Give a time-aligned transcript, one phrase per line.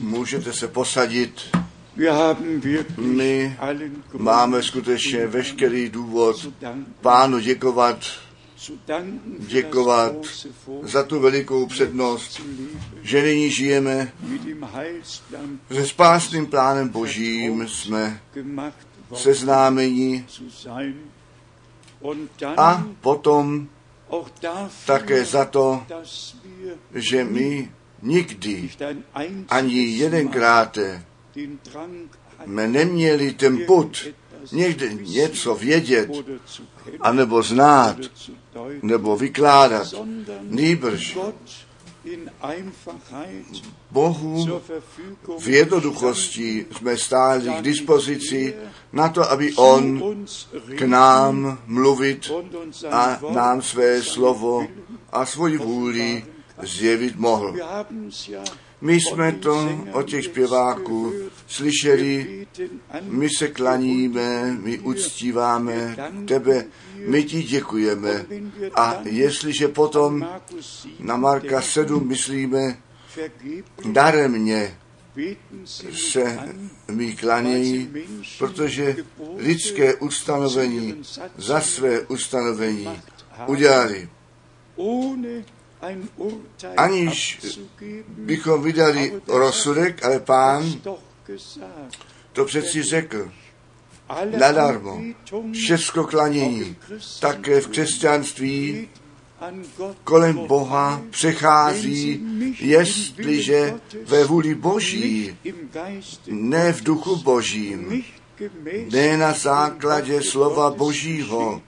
[0.00, 1.56] Můžete se posadit.
[2.98, 3.56] My
[4.18, 6.48] máme skutečně veškerý důvod
[7.00, 7.98] pánu děkovat
[9.38, 10.12] děkovat
[10.82, 12.40] za tu velikou přednost,
[13.02, 14.12] že nyní žijeme.
[15.72, 18.20] Se spásným plánem božím, jsme
[19.14, 20.26] seznámeni.
[22.56, 23.68] A potom
[24.86, 25.86] také za to,
[26.94, 27.72] že my
[28.02, 28.70] nikdy
[29.48, 30.78] ani jedenkrát
[32.44, 34.06] jsme neměli ten put
[34.52, 36.10] někde něco vědět,
[37.00, 37.96] anebo znát,
[38.82, 39.94] nebo vykládat.
[40.42, 41.18] Nýbrž
[43.90, 44.60] Bohu
[45.38, 48.54] v jednoduchosti jsme stáli k dispozici
[48.92, 50.02] na to, aby On
[50.76, 52.30] k nám mluvit
[52.90, 54.66] a nám své slovo
[55.12, 56.24] a svoji vůli
[56.62, 57.54] zjevit mohl.
[58.80, 61.12] My jsme to od těch zpěváků
[61.46, 62.46] slyšeli,
[63.02, 65.96] my se klaníme, my uctíváme
[66.28, 66.64] tebe,
[67.06, 68.26] my ti děkujeme.
[68.74, 72.78] A jestliže potom Markus 7, na Marka der 7 myslíme,
[73.92, 74.78] daremně
[76.10, 76.38] se
[76.90, 77.90] mi klanějí,
[78.38, 78.96] protože
[79.36, 81.02] lidské ustanovení
[81.36, 82.88] za své ustanovení
[83.46, 84.08] udělali.
[86.76, 87.40] Aniž
[88.08, 90.72] bychom vydali rozsudek, ale pán
[92.32, 93.32] to přeci řekl.
[94.38, 95.02] Nadarmo.
[95.52, 96.76] Všecko klanění,
[97.20, 98.88] také v křesťanství
[100.04, 102.20] kolem Boha přechází,
[102.60, 103.74] jestliže
[104.04, 105.38] ve vůli Boží,
[106.26, 108.04] ne v duchu Božím,
[108.92, 111.62] ne na základě slova Božího.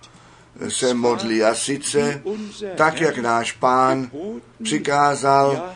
[0.69, 1.42] Se modlí.
[1.42, 2.22] A sice
[2.77, 4.10] tak, jak náš pán
[4.62, 5.74] přikázal,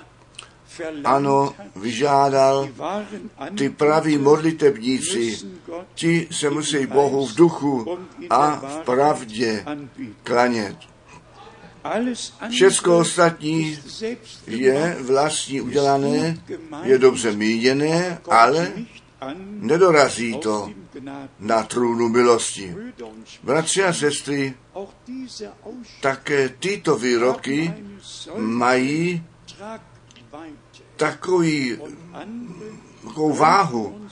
[1.05, 2.69] ano, vyžádal,
[3.59, 5.39] ty praví modlitebníci,
[5.95, 7.99] ti se musí Bohu v duchu
[8.31, 9.65] a v pravdě
[10.23, 10.77] klanět.
[12.51, 13.79] Všecko ostatní
[14.47, 16.39] je vlastní udělané,
[16.83, 18.73] je dobře míněné, ale
[19.45, 20.71] nedorazí to
[21.39, 22.77] na trůnu milosti.
[23.43, 24.55] Bratři a sestry,
[26.01, 27.75] také tyto výroky
[28.37, 29.25] mají
[30.97, 31.79] takový,
[33.07, 34.09] takovou váhu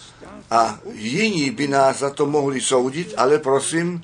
[0.51, 4.03] a jiní by nás za to mohli soudit, ale prosím,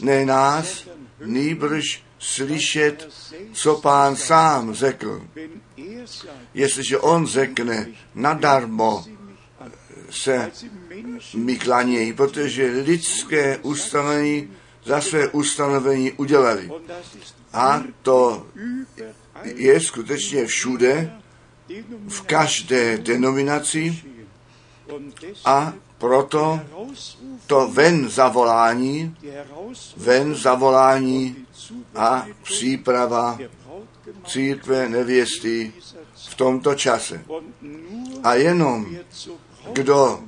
[0.00, 0.88] ne nás,
[1.24, 3.08] nýbrž slyšet,
[3.52, 5.22] co pán sám řekl.
[6.54, 9.04] Jestliže on řekne, nadarmo
[10.10, 10.50] se
[11.34, 14.50] mi klanějí, protože lidské ustanovení
[14.84, 16.70] za své ustanovení udělali.
[17.52, 18.46] A to
[19.44, 21.12] je skutečně všude,
[22.08, 24.02] v každé denominaci
[25.44, 26.60] a proto
[27.46, 29.16] to ven zavolání,
[29.96, 31.36] ven zavolání
[31.94, 33.38] a příprava
[34.26, 35.72] církve nevěsty
[36.14, 37.24] v tomto čase.
[38.24, 38.96] A jenom
[39.72, 40.20] kdo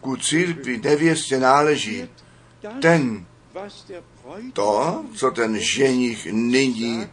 [0.00, 2.08] ku církvi nevěstě náleží,
[2.82, 3.26] ten
[4.52, 7.06] to, co ten ženich nyní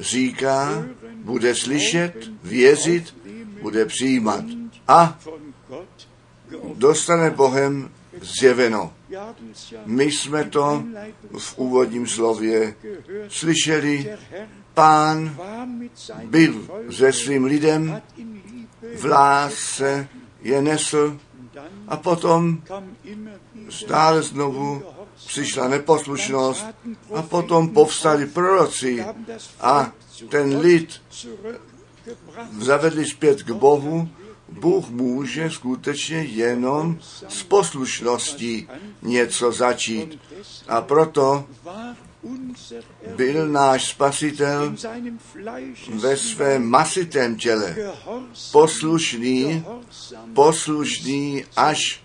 [0.00, 3.16] říká, bude slyšet, věřit,
[3.62, 4.44] bude přijímat
[4.88, 5.18] a
[6.74, 8.92] dostane Bohem zjeveno.
[9.86, 10.84] My jsme to
[11.38, 12.74] v úvodním slově
[13.28, 14.16] slyšeli.
[14.74, 15.36] Pán
[16.24, 18.02] byl se svým lidem,
[18.96, 20.08] v lásce
[20.42, 21.18] je nesl
[21.88, 22.62] a potom
[23.68, 24.82] stále znovu
[25.26, 26.66] přišla neposlušnost
[27.14, 29.04] a potom povstali proroci
[29.60, 29.92] a
[30.28, 31.02] ten lid
[32.60, 34.08] zavedli zpět k Bohu.
[34.48, 36.98] Bůh může skutečně jenom
[37.28, 38.68] s poslušností
[39.02, 40.18] něco začít.
[40.68, 41.44] A proto
[43.16, 44.74] byl náš spasitel
[45.88, 47.76] ve svém masitém těle
[48.52, 49.64] poslušný,
[50.34, 52.02] poslušný až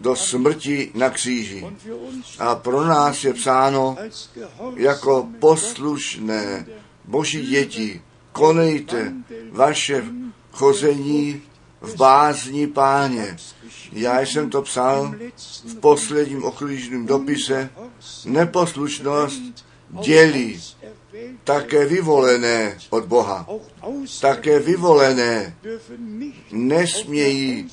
[0.00, 1.66] do smrti na kříži.
[2.38, 3.96] A pro nás je psáno
[4.76, 6.66] jako poslušné
[7.04, 8.02] boží děti,
[8.32, 9.12] konejte
[9.50, 10.04] vaše
[10.52, 11.42] chození
[11.80, 13.36] v bázni páně.
[13.92, 15.14] Já jsem to psal
[15.64, 17.70] v posledním oklížném dopise.
[18.24, 19.42] Neposlušnost
[20.02, 20.62] dělí
[21.44, 23.46] také vyvolené od Boha.
[24.20, 25.56] Také vyvolené
[26.52, 27.68] nesmějí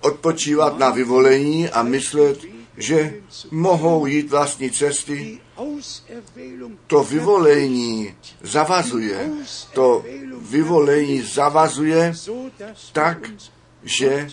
[0.00, 2.38] odpočívat na vyvolení a myslet,
[2.76, 3.14] že
[3.50, 5.40] mohou jít vlastní cesty,
[6.86, 9.30] to vyvolení zavazuje.
[9.72, 10.04] To
[10.40, 12.12] vyvolení zavazuje
[12.92, 13.30] tak,
[13.82, 14.28] že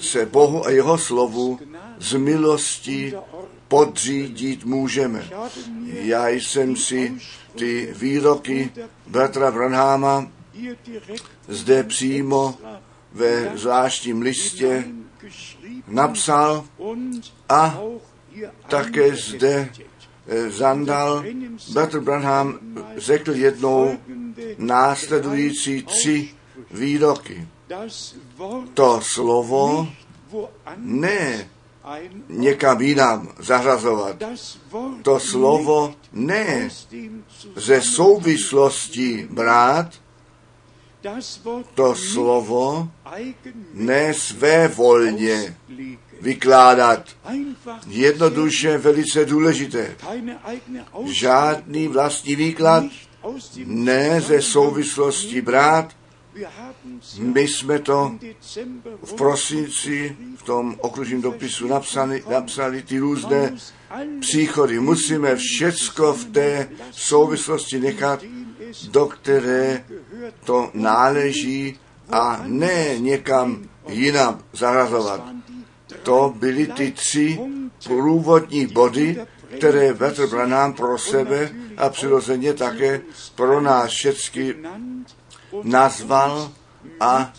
[0.00, 1.58] se Bohu a jeho slovu
[1.98, 3.14] z milosti
[3.68, 5.28] podřídit můžeme.
[5.86, 7.14] Já jsem si
[7.54, 8.72] ty výroky
[9.06, 10.30] bratra Branháma
[11.48, 12.58] zde přímo
[13.12, 14.84] ve zvláštním listě
[15.88, 16.64] napsal
[17.48, 17.80] a
[18.68, 19.70] také zde
[20.48, 21.24] zandal.
[21.72, 22.58] Bratr Branham
[22.96, 23.98] řekl jednou
[24.58, 26.28] následující tři
[26.70, 27.48] výroky.
[28.74, 29.88] To slovo
[30.76, 31.48] ne
[32.28, 33.28] někam jinam
[34.70, 36.68] Wort To slovo ne
[37.56, 39.92] ze souvislosti brát,
[41.74, 42.88] to slovo
[43.74, 45.56] ne své volně.
[46.20, 47.04] Vykládat.
[47.86, 49.96] Jednoduše velice důležité.
[51.04, 52.84] Žádný vlastní výklad
[53.64, 55.96] ne ze souvislosti brát.
[57.18, 58.18] My jsme to
[59.04, 63.56] v prosinci v tom okružním dopisu napsali, napsali ty různé
[64.20, 64.80] příchody.
[64.80, 68.22] Musíme všecko v té souvislosti nechat,
[68.90, 69.84] do které
[70.44, 71.78] to náleží
[72.10, 75.37] a ne někam jinam zarazovat.
[76.02, 77.40] To byly ty tři
[77.84, 79.16] průvodní body,
[79.56, 83.00] které Petr Branham pro sebe a přirozeně také
[83.34, 84.54] pro nás všechny
[85.62, 86.52] nazval
[87.00, 87.32] a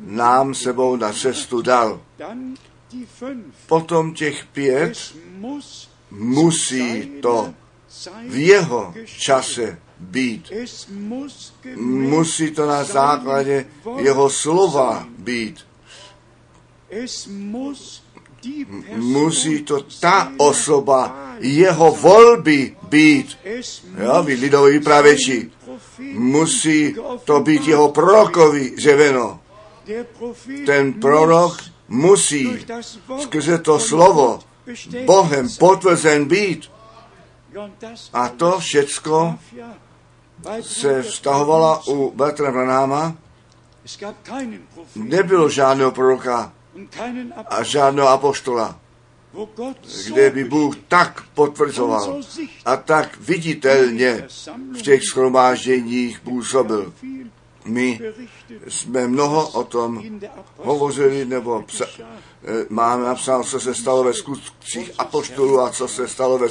[0.00, 2.00] nám sebou na cestu dal.
[3.66, 5.16] Potom těch pět
[6.10, 7.54] musí to
[8.28, 10.52] v jeho čase být.
[11.76, 13.66] Musí to na základě
[13.96, 15.60] jeho slova být.
[18.96, 23.38] Musí to ta osoba jeho volby být.
[24.04, 25.50] Jo, vy lidoví pravěči.
[26.12, 29.40] Musí to být jeho prorokovi řeveno.
[30.66, 31.56] Ten prorok
[31.88, 32.66] musí
[33.18, 34.40] skrze to slovo
[35.04, 36.70] Bohem potvrzen být.
[38.12, 39.38] A to všecko
[40.60, 43.16] se vztahovala u Bertra Branhama.
[44.96, 46.52] Nebylo žádného proroka
[47.46, 48.80] a žádného apoštola,
[50.06, 52.20] kde by Bůh tak potvrzoval
[52.64, 54.26] a tak viditelně
[54.78, 56.92] v těch schromážděních působil.
[57.64, 58.00] My
[58.68, 60.20] jsme mnoho o tom
[60.56, 61.84] hovořili, nebo psa,
[62.68, 66.48] máme napsáno, co se stalo ve skutcích apoštolů a co se stalo ve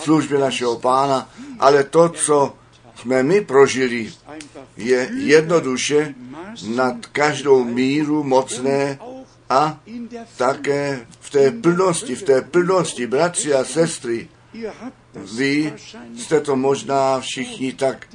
[0.00, 2.54] službě našeho pána, ale to, co
[2.96, 4.12] jsme my prožili,
[4.76, 6.14] je jednoduše
[6.74, 8.98] nad každou míru mocné
[9.50, 9.80] a
[10.36, 14.28] také v té plnosti, v té plnosti, bratři a sestry,
[15.36, 15.72] vy
[16.16, 18.08] jste to možná všichni tak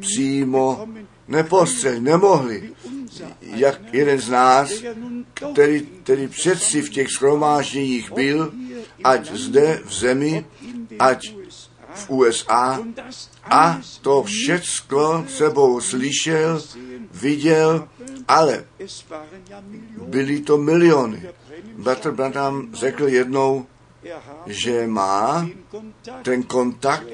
[0.00, 0.86] přímo
[1.28, 2.70] nepostřeli, nemohli,
[3.42, 4.72] jak jeden z nás,
[5.52, 8.52] který, který přeci v těch schromážděních byl,
[9.04, 10.46] ať zde v zemi,
[10.98, 11.34] ať
[11.94, 12.80] v USA,
[13.44, 16.62] a to všecko sebou slyšel,
[17.12, 17.88] viděl,
[18.28, 18.64] ale
[20.06, 21.22] byly to miliony.
[21.76, 23.66] Bratr Branham řekl jednou,
[24.46, 25.48] že má
[26.22, 27.06] ten kontakt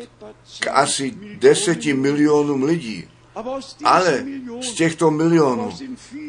[0.60, 3.08] k asi deseti milionům lidí.
[3.84, 4.24] Ale
[4.60, 5.70] z těchto milionů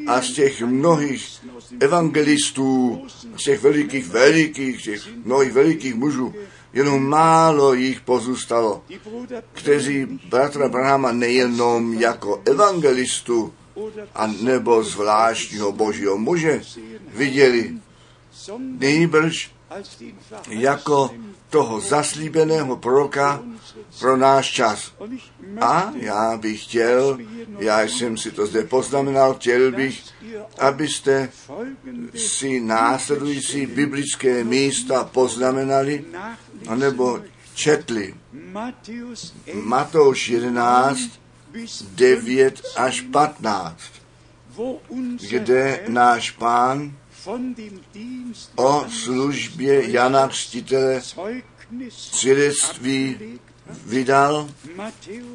[0.08, 1.46] a z těch mnohých
[1.80, 3.02] evangelistů,
[3.38, 6.34] z těch velikých, velikých, těch mnohých velikých mužů,
[6.74, 8.84] jenom málo jich pozůstalo,
[9.54, 13.54] kteří bratra Brahama nejenom jako evangelistu
[14.16, 16.62] a nebo zvláštního božího muže
[17.14, 17.78] viděli,
[18.58, 19.52] nejbrž
[20.50, 21.12] jako
[21.50, 23.44] toho zaslíbeného proroka
[24.00, 24.94] pro náš čas.
[25.62, 27.18] A já bych chtěl,
[27.60, 30.04] já jsem si to zde poznamenal, chtěl bych,
[30.60, 31.30] abyste
[32.16, 36.06] si následující biblické místa poznamenali,
[36.68, 37.20] anebo
[37.54, 38.16] četli.
[39.54, 41.19] Matouš 11,
[41.96, 43.78] 9 až 15,
[45.30, 46.94] kde náš pán
[48.56, 51.02] o službě Jana Křtitele
[51.90, 53.18] svědectví
[53.86, 54.50] vydal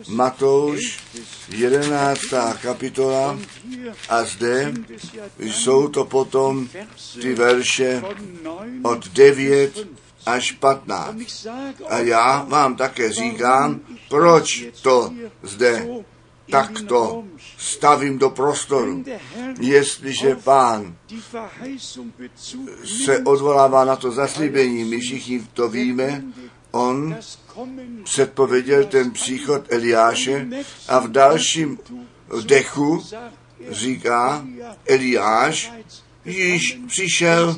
[0.09, 1.01] Matouš
[1.49, 2.21] 11.
[2.63, 3.39] kapitola
[4.09, 4.75] a zde
[5.39, 6.69] jsou to potom
[7.21, 8.03] ty verše
[8.83, 11.47] od 9 až 15.
[11.89, 15.13] A já vám také říkám, proč to
[15.43, 15.87] zde
[16.51, 17.25] takto
[17.59, 19.05] stavím do prostoru.
[19.61, 20.97] Jestliže pán
[22.85, 26.25] se odvolává na to zaslíbení, my všichni to víme,
[26.71, 27.17] on
[28.05, 30.49] předpověděl ten příchod Eliáše
[30.89, 31.79] a v dalším
[32.47, 33.05] dechu
[33.71, 34.47] říká
[34.87, 35.73] Eliáš,
[36.25, 37.57] již přišel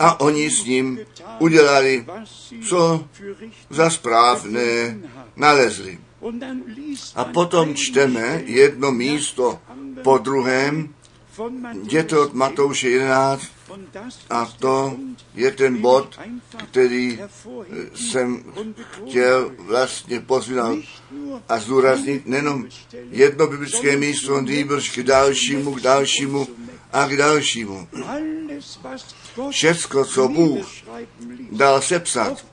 [0.00, 1.00] a oni s ním
[1.38, 2.06] udělali,
[2.68, 3.04] co
[3.70, 4.98] za správné
[5.36, 5.98] nalezli.
[7.14, 9.58] A potom čteme jedno místo
[10.02, 10.94] po druhém,
[11.90, 13.42] je to od Matouše 11,
[14.30, 14.96] a to
[15.34, 16.20] je ten bod,
[16.56, 17.20] který
[17.94, 18.44] jsem
[19.06, 20.78] chtěl vlastně pozvinat
[21.48, 22.66] a zdůraznit nejenom
[23.10, 26.46] jedno biblické místo, nýbrž k dalšímu, k dalšímu
[26.92, 27.88] a k dalšímu.
[29.50, 30.66] Všecko, co Bůh
[31.52, 32.46] dal sepsat,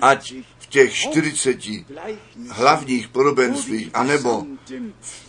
[0.00, 1.58] ať v těch 40
[2.50, 4.46] hlavních podobenstvích, anebo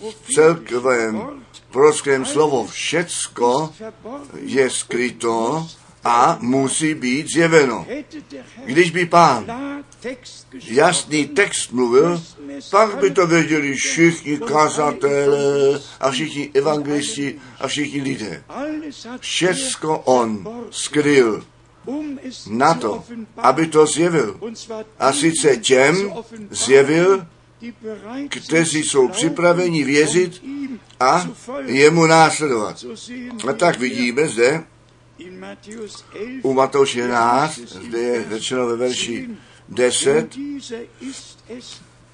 [0.01, 3.73] v celkovém prorockém slovo, všecko
[4.41, 5.67] je skryto
[6.03, 7.87] a musí být zjeveno.
[8.65, 9.45] Když by pán
[10.63, 12.23] jasný text mluvil,
[12.71, 18.43] pak by to věděli všichni kazatelé a všichni evangelisti a všichni lidé.
[19.19, 21.43] Všecko on skryl
[22.49, 23.03] na to,
[23.37, 24.39] aby to zjevil.
[24.99, 26.13] A sice těm
[26.49, 27.25] zjevil,
[28.29, 30.43] kteří jsou připraveni věřit
[30.99, 31.27] a
[31.65, 32.85] jemu následovat.
[33.49, 34.63] A tak vidíme zde,
[36.43, 39.29] u Matouš 11, zde je řečeno ve verši
[39.69, 40.27] 10,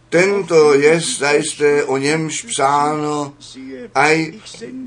[0.09, 3.33] tento je zajisté o němž psáno,
[3.95, 4.33] aj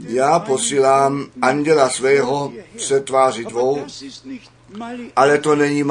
[0.08, 3.84] já posílám anděla svého se tváři tvou,
[5.16, 5.84] ale to není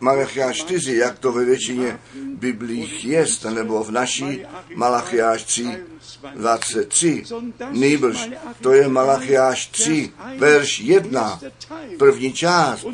[0.00, 5.78] Malachiáš 4, jak to ve většině biblích jest, nebo v naší Malachiáš 3,
[6.34, 7.24] 23.
[7.70, 11.40] Nýbrž, to je Malachiáš 3, verš 1,
[11.98, 12.86] první část.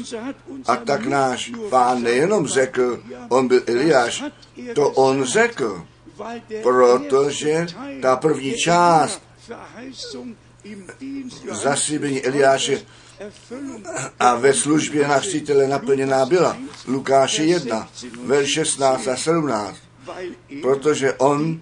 [0.67, 4.25] A tak náš pán nejenom řekl, on byl Eliáš,
[4.75, 5.87] to on řekl,
[6.63, 7.67] protože
[8.03, 9.23] ta první část
[11.51, 12.83] zaslíbení Eliáše
[14.21, 16.57] a ve službě na chřtitele naplněná byla.
[16.87, 17.89] Lukáše 1,
[18.25, 19.77] verš 16 a 17
[20.63, 21.61] protože on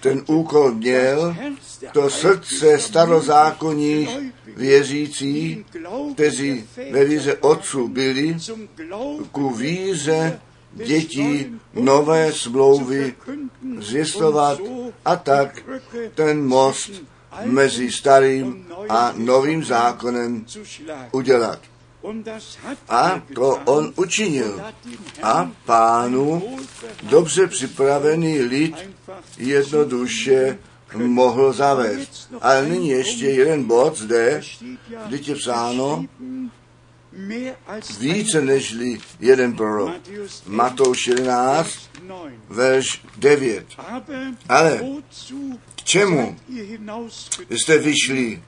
[0.00, 1.36] ten úkol měl,
[1.92, 4.18] to srdce starozákonních
[4.56, 5.58] věřících,
[6.14, 8.36] kteří ve víze otců byli,
[9.32, 10.40] ku víze
[10.72, 13.14] dětí nové smlouvy
[13.78, 14.58] zjistovat
[15.04, 15.62] a tak
[16.14, 16.90] ten most
[17.44, 20.46] mezi starým a novým zákonem
[21.12, 21.58] udělat.
[22.88, 24.60] A to on učinil.
[25.22, 26.56] A pánu
[27.02, 28.90] dobře připravený lid
[29.38, 30.58] jednoduše
[30.96, 32.28] mohl zavést.
[32.40, 34.40] Ale nyní ještě jeden bod zde,
[35.06, 36.04] kdy je psáno,
[38.00, 39.92] více nežli jeden prorok.
[40.46, 41.78] Matouš 11,
[42.48, 43.66] verš 9.
[44.48, 44.80] Ale
[45.84, 46.36] čemu
[47.50, 48.42] jste vyšli?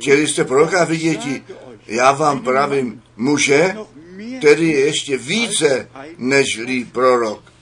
[0.00, 1.20] Chtěli jste proroka vidět?
[1.86, 3.76] Já vám pravím, muže,
[4.38, 7.54] který je ještě více nežli prorok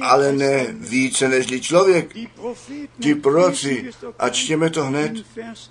[0.00, 2.14] ale ne více nežli člověk.
[3.00, 5.12] Ti proroci, a čtěme to hned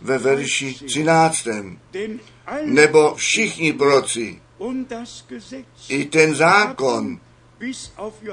[0.02, 1.48] ve verši 13.
[2.64, 4.42] Nebo všichni proroci,
[5.90, 7.20] i ten zákon,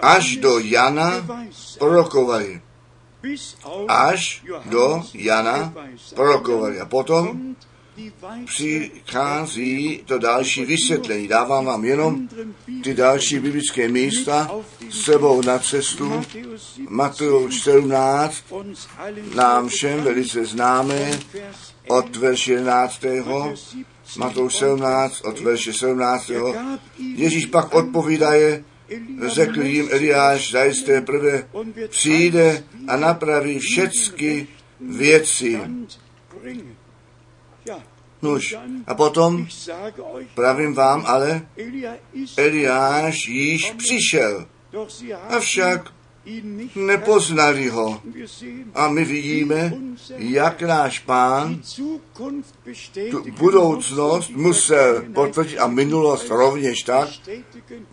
[0.03, 1.27] až do Jana
[1.79, 2.61] prorokovali.
[3.89, 5.75] Až do Jana
[6.15, 6.81] prorokovali.
[6.81, 7.55] A potom
[8.45, 11.29] přichází to další vysvětlení.
[11.29, 12.29] Dávám vám jenom
[12.85, 14.51] ty další biblické místa
[14.91, 16.23] s sebou na cestu.
[16.89, 18.45] Matouš 17,
[19.35, 21.21] nám všem velice známé,
[21.89, 23.05] od verše 11.
[24.17, 26.31] Matouš 17, od verše 17.
[26.99, 28.65] Ježíš pak odpovídaje,
[29.27, 31.49] řekl jim Eliáš, zajisté prvé
[31.89, 34.47] přijde a napraví všechny
[34.81, 35.61] věci.
[38.23, 38.57] Nuž,
[38.87, 39.47] a potom,
[40.35, 41.47] pravím vám, ale
[42.37, 44.47] Eliáš již přišel,
[45.29, 45.93] avšak
[46.75, 48.01] nepoznali ho.
[48.75, 49.73] A my vidíme,
[50.17, 51.61] jak náš pán
[53.11, 57.09] tu budoucnost musel potvrdit a minulost rovněž tak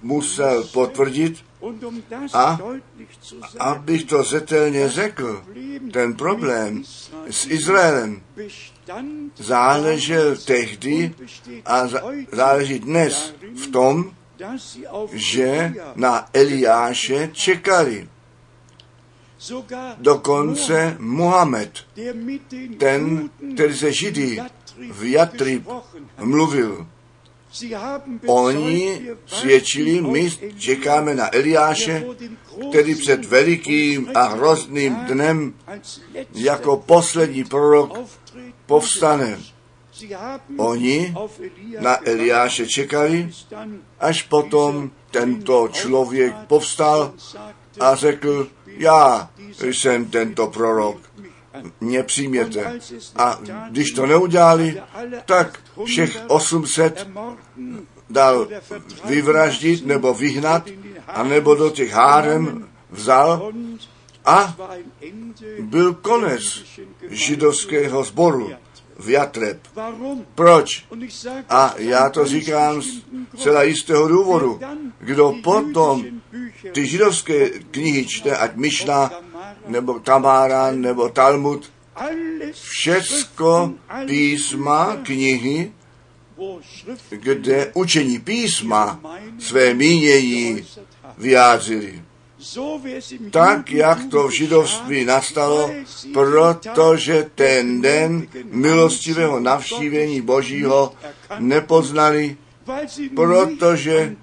[0.01, 1.45] musel potvrdit
[2.33, 2.59] a
[3.59, 5.43] abych to zetelně řekl,
[5.91, 6.83] ten problém
[7.29, 8.21] s Izraelem
[9.37, 11.13] záležel tehdy
[11.65, 11.87] a
[12.31, 14.11] záleží dnes v tom,
[15.11, 18.07] že na Eliáše čekali.
[19.97, 21.71] Dokonce Mohamed,
[22.77, 24.41] ten, který se Židy
[24.91, 25.67] v Jatrib
[26.19, 26.87] mluvil,
[28.27, 32.05] Oni svědčili, my čekáme na Eliáše,
[32.69, 35.53] který před velikým a hrozným dnem
[36.33, 37.97] jako poslední prorok
[38.65, 39.39] povstane.
[40.57, 41.15] Oni
[41.79, 43.31] na Eliáše čekali,
[43.99, 47.13] až potom tento člověk povstal
[47.79, 48.47] a řekl,
[48.79, 49.29] já
[49.61, 50.97] jsem tento prorok,
[51.81, 52.79] mě přijměte.
[53.15, 54.81] A když to neudělali,
[55.25, 57.07] tak všech 800
[58.09, 58.47] dal
[59.05, 60.69] vyvraždit nebo vyhnat,
[61.07, 63.51] a nebo do těch hárem vzal
[64.25, 64.55] a
[65.59, 66.41] byl konec
[67.09, 68.51] židovského sboru
[68.99, 69.59] v Jatreb.
[70.35, 70.85] Proč?
[71.49, 73.03] A já to říkám z
[73.37, 74.59] celá jistého důvodu.
[74.99, 76.05] Kdo potom
[76.71, 79.11] ty židovské knihy čte, ať Myšna,
[79.67, 81.71] nebo Tamára, nebo Talmud,
[82.53, 83.73] všecko
[84.05, 85.71] písma, knihy,
[87.09, 88.99] kde učení písma
[89.39, 90.65] své mínění
[91.17, 92.01] vyjádřili.
[93.31, 95.71] Tak, jak to v židovství nastalo,
[96.13, 100.93] protože ten den milostivého navštívení Božího
[101.39, 102.37] nepoznali,
[103.15, 104.15] protože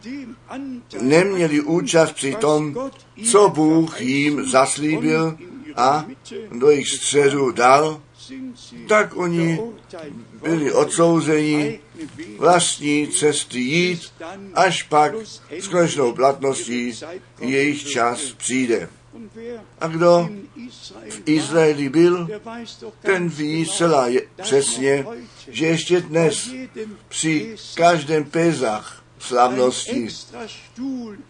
[1.01, 2.91] neměli účast při tom,
[3.31, 5.37] co Bůh jim zaslíbil
[5.77, 6.07] a
[6.53, 8.01] do jejich středu dal,
[8.89, 9.61] tak oni
[10.43, 11.81] byli odsouzeni
[12.39, 14.13] vlastní cesty jít,
[14.55, 15.13] až pak
[15.61, 16.93] s konečnou platností
[17.41, 18.89] jejich čas přijde.
[19.81, 20.31] A kdo
[21.11, 22.29] v Izraeli byl,
[23.01, 25.07] ten ví celá je, přesně,
[25.49, 26.51] že ještě dnes
[27.09, 30.09] při každém Pezach slavnosti.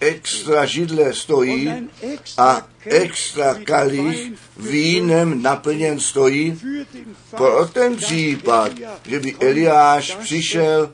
[0.00, 1.88] Extra židle stojí
[2.38, 6.61] a extra kalich vínem naplněn stojí.
[7.31, 8.73] Pro ten případ,
[9.09, 10.93] že by Eliáš přišel,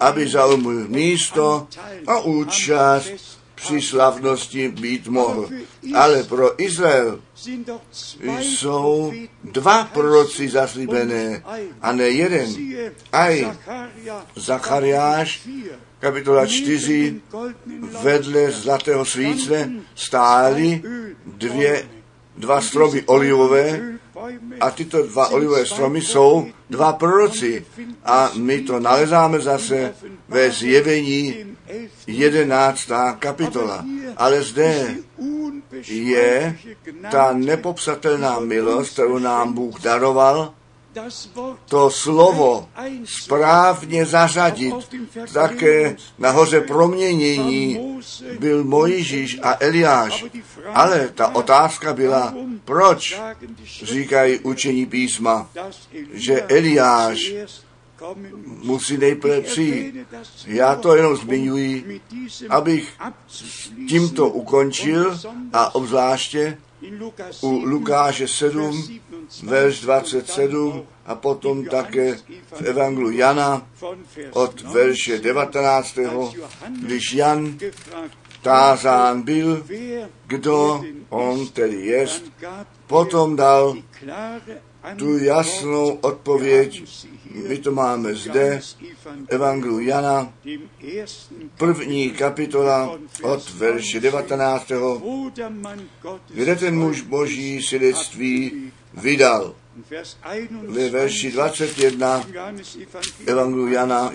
[0.00, 1.68] aby zaujmul místo
[2.06, 5.50] a účast při slavnosti být mohl.
[5.94, 7.20] Ale pro Izrael
[8.40, 9.12] jsou
[9.44, 11.42] dva proroci zaslíbené
[11.82, 12.54] a ne jeden.
[13.12, 13.52] Aj
[14.36, 15.48] Zachariáš
[16.00, 17.20] kapitola 4,
[18.02, 20.82] vedle zlatého svícne stály
[21.26, 21.88] dvě,
[22.36, 23.80] dva stromy olivové
[24.60, 27.64] a tyto dva olivové stromy jsou dva proroci.
[28.04, 29.94] A my to nalezáme zase
[30.28, 31.34] ve zjevení
[32.06, 32.90] 11.
[33.18, 33.84] kapitola.
[34.16, 34.96] Ale zde
[35.88, 36.58] je
[37.10, 40.54] ta nepopsatelná milost, kterou nám Bůh daroval,
[41.68, 42.68] to slovo
[43.04, 44.74] správně zařadit.
[45.32, 47.80] Také nahoře proměnění
[48.38, 50.24] byl Mojžíš a Eliáš.
[50.74, 53.20] Ale ta otázka byla, proč
[53.82, 55.50] říkají učení písma,
[56.12, 57.34] že Eliáš
[58.44, 60.06] musí nejprve přijít.
[60.46, 62.00] Já to jenom zmiňuji,
[62.48, 62.92] abych
[63.88, 65.20] tímto ukončil
[65.52, 66.58] a obzvláště
[67.42, 69.00] u Lukáše 7,
[69.42, 72.16] verš 27 a potom také
[72.52, 73.66] v Evangelu Jana
[74.32, 75.98] od verše 19.
[76.82, 77.58] když Jan
[78.42, 79.64] tázán byl,
[80.26, 82.24] kdo on tedy jest,
[82.86, 83.76] potom dal
[84.96, 86.82] tu jasnou odpověď,
[87.48, 88.60] my to máme zde,
[89.28, 90.32] Evangelu Jana,
[91.58, 94.72] první kapitola od verše 19.
[96.28, 99.54] kde ten muž boží svědectví vydal.
[100.68, 102.24] Ve verši 21
[103.26, 104.12] Evangelu Jana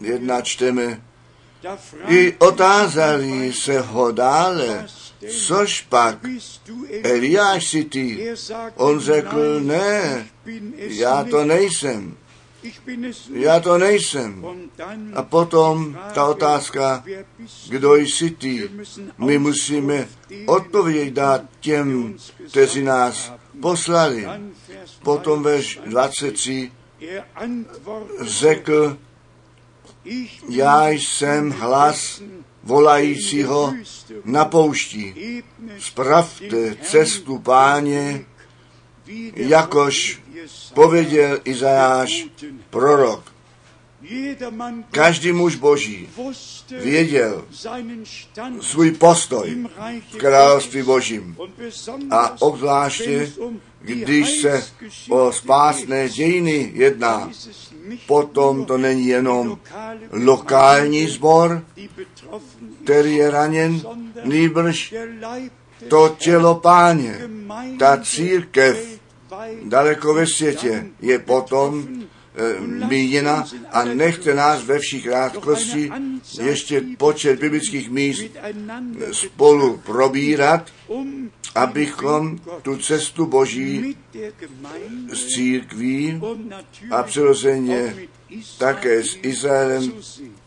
[0.00, 1.02] 1 čteme,
[2.08, 4.86] i otázali se ho dále,
[5.28, 6.18] což pak,
[7.02, 8.34] Eliáš si ty?
[8.76, 10.26] On řekl, ne,
[10.76, 12.16] já to nejsem.
[13.32, 14.44] Já to nejsem.
[15.14, 17.04] A potom ta otázka,
[17.68, 18.70] kdo jsi ty?
[19.18, 20.08] My musíme
[20.46, 22.16] odpověď dát těm,
[22.50, 24.26] kteří nás poslali.
[25.02, 26.70] Potom verš 23
[28.20, 28.98] řekl,
[30.48, 32.22] já jsem hlas
[32.62, 33.74] volajícího
[34.24, 35.42] na poušti.
[35.78, 38.24] Spravte cestu páně,
[39.36, 40.20] jakož
[40.74, 42.26] pověděl Izajáš
[42.70, 43.32] prorok.
[44.90, 46.08] Každý muž boží
[46.70, 47.44] věděl
[48.60, 49.66] svůj postoj
[50.10, 51.36] v království božím.
[52.10, 53.32] A obzvláště,
[53.80, 54.64] když se
[55.08, 57.30] o spásné dějiny jedná,
[58.06, 59.58] potom to není jenom
[60.10, 61.64] lokální sbor,
[62.84, 63.82] který je raněn,
[64.24, 64.94] nýbrž
[65.88, 67.18] to tělo páně,
[67.78, 68.97] ta církev
[69.64, 75.90] daleko ve světě je potom e, míněna a nechte nás ve všech krátkosti
[76.42, 78.24] ještě počet biblických míst
[79.12, 80.70] spolu probírat,
[81.54, 83.96] abychom tu cestu Boží
[85.12, 86.20] s církví
[86.90, 87.94] a přirozeně
[88.58, 89.92] také s Izraelem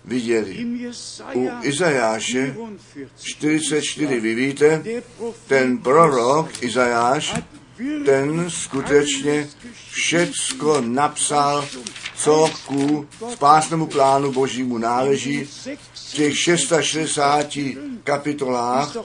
[0.06, 0.68] viděli.
[1.34, 2.56] U Izajáše
[3.22, 4.84] 44, vy víte,
[5.48, 7.34] ten prorok Izajáš,
[8.06, 9.48] ten skutečně
[9.92, 11.66] všecko napsal,
[12.16, 15.50] co ku spásnému plánu božímu náleží.
[15.94, 17.58] V těch 660
[18.04, 18.98] kapitolách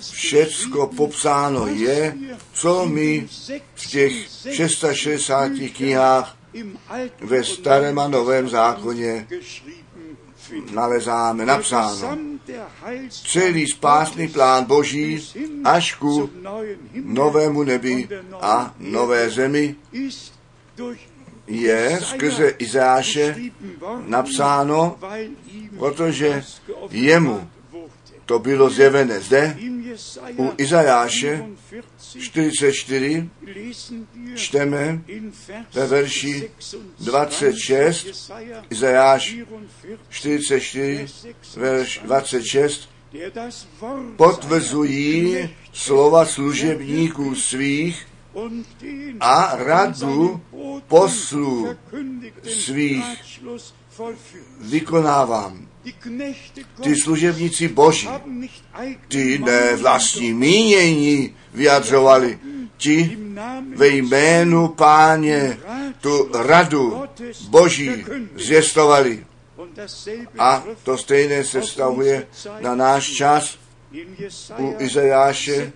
[0.00, 2.14] všecko popsáno je,
[2.52, 3.28] co my
[3.74, 4.12] v těch
[4.50, 6.36] 660 knihách
[7.20, 9.26] ve starém a novém zákoně
[10.72, 12.18] nalezáme napsáno.
[13.08, 15.22] Celý spásný plán Boží
[15.64, 16.30] až ku
[16.94, 18.08] novému nebi
[18.40, 19.76] a nové zemi
[21.46, 23.36] je skrze Izáše
[24.06, 24.98] napsáno,
[25.78, 26.44] protože
[26.90, 27.50] jemu
[28.26, 29.56] to bylo zjevené zde,
[30.38, 31.44] u Izajáše
[32.20, 33.28] 44
[34.34, 35.00] čteme
[35.74, 36.50] ve verši
[37.00, 38.32] 26,
[38.70, 39.36] Izajáš
[40.08, 41.06] 44,
[41.56, 42.88] verš 26,
[44.16, 48.06] potvrzují slova služebníků svých
[49.20, 50.40] a radu
[50.88, 51.76] poslů
[52.42, 53.04] svých
[54.60, 55.68] vykonávám.
[56.82, 58.08] Ty služebníci Boží,
[59.08, 62.38] ty ne vlastní mínění vyjadřovali,
[62.76, 63.18] ti
[63.74, 65.58] ve jménu páně
[66.00, 67.04] tu radu
[67.48, 68.04] Boží
[68.36, 69.26] zvěstovali.
[70.38, 72.26] A to stejné se vztahuje
[72.60, 73.58] na náš čas.
[74.58, 75.72] U Izajáše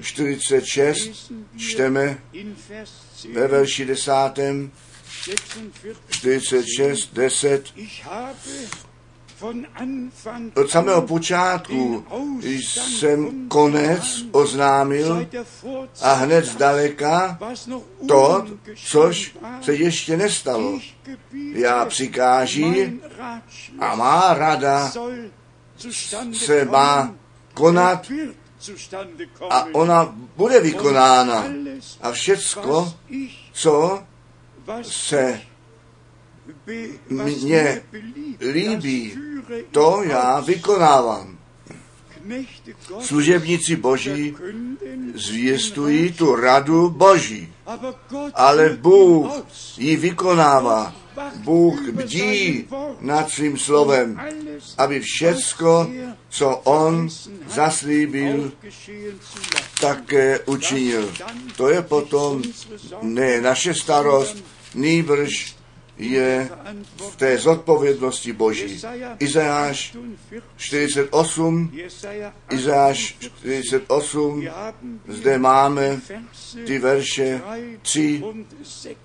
[0.00, 2.18] 46 čteme
[3.32, 4.70] ve verši desátém
[6.08, 7.74] 46, 10.
[10.54, 12.06] Od samého počátku
[12.42, 15.26] jsem konec oznámil
[16.02, 17.38] a hned zdaleka
[18.08, 20.80] to, což se ještě nestalo.
[21.52, 23.00] Já přikáží
[23.78, 24.92] a má rada
[26.32, 27.14] se má
[27.54, 28.10] konat
[29.50, 31.44] a ona bude vykonána.
[32.00, 32.94] A všecko,
[33.52, 34.02] co
[34.82, 35.40] se
[37.08, 37.82] mně
[38.52, 39.18] líbí,
[39.70, 41.38] to já vykonávám.
[43.00, 44.36] Služebníci Boží
[45.14, 47.52] zvěstují tu radu Boží,
[48.34, 49.44] ale Bůh
[49.76, 50.94] ji vykonává.
[51.36, 52.68] Bůh bdí
[53.00, 54.20] nad svým slovem,
[54.78, 55.90] aby všecko,
[56.28, 57.08] co On
[57.48, 58.52] zaslíbil,
[59.80, 61.12] také učinil.
[61.56, 62.42] To je potom
[63.02, 65.56] ne naše starost, nýbrž
[65.98, 66.50] je
[67.10, 68.80] v té zodpovědnosti Boží.
[69.18, 69.96] Izajáš
[70.56, 71.72] 48,
[72.50, 74.48] Izajáš 48,
[75.08, 76.00] zde máme
[76.66, 77.40] ty verše
[77.82, 78.22] 3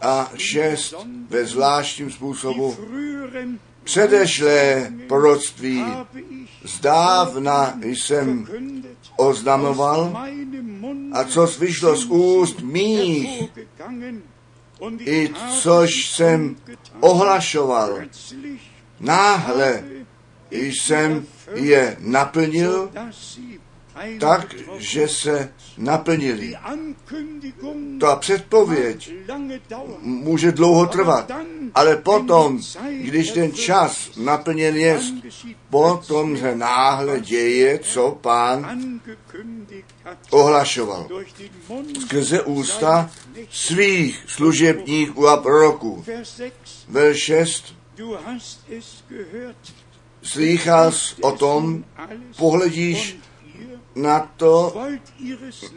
[0.01, 0.95] a 6
[1.29, 2.77] ve zvláštním způsobu.
[3.83, 5.85] Předešlé proroctví
[6.63, 8.47] zdávna jsem
[9.17, 10.17] oznamoval
[11.13, 13.43] a co vyšlo z úst mých,
[14.99, 15.29] i
[15.61, 16.55] což jsem
[16.99, 17.99] ohlašoval.
[18.99, 19.83] Náhle
[20.51, 22.89] jsem je naplnil
[24.19, 26.55] tak, že se naplnili.
[27.99, 29.13] Ta předpověď
[30.01, 31.31] může dlouho trvat,
[31.75, 32.59] ale potom,
[33.01, 34.99] když ten čas naplněn je,
[35.69, 38.99] potom se náhle děje, co pán
[40.29, 41.07] ohlašoval.
[42.01, 43.11] Skrze ústa
[43.51, 46.05] svých služebníků a proroků.
[46.87, 47.75] Verš 6.
[50.23, 50.91] Slýchal
[51.21, 51.83] o tom,
[52.37, 53.17] pohledíš
[53.95, 54.75] na to,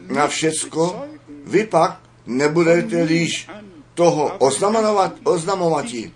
[0.06, 1.04] na všecko,
[1.44, 3.48] vy pak nebudete líž
[3.94, 6.12] toho oznamovat, oznamovati.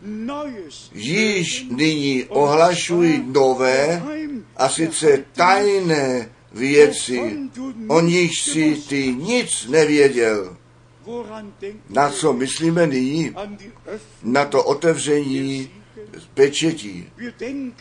[0.93, 4.03] Již nyní ohlašují nové
[4.57, 7.39] a sice tajné věci,
[7.89, 10.57] o nich si ty nic nevěděl.
[11.89, 13.35] Na co myslíme nyní?
[14.23, 15.71] Na to otevření
[16.35, 17.11] pečetí.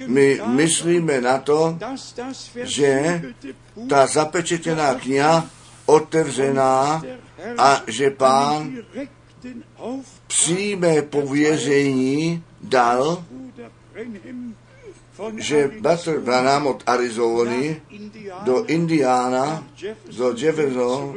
[0.08, 1.78] My myslíme na to,
[2.64, 3.22] že
[3.90, 5.50] ta zapečetěná kniha
[5.86, 7.04] otevřená
[7.58, 8.78] a že pán
[10.28, 13.26] přímé pověření dal
[15.38, 17.82] že Butler Branham od Arizony
[18.44, 19.68] do Indiana,
[20.18, 21.16] do Jefferson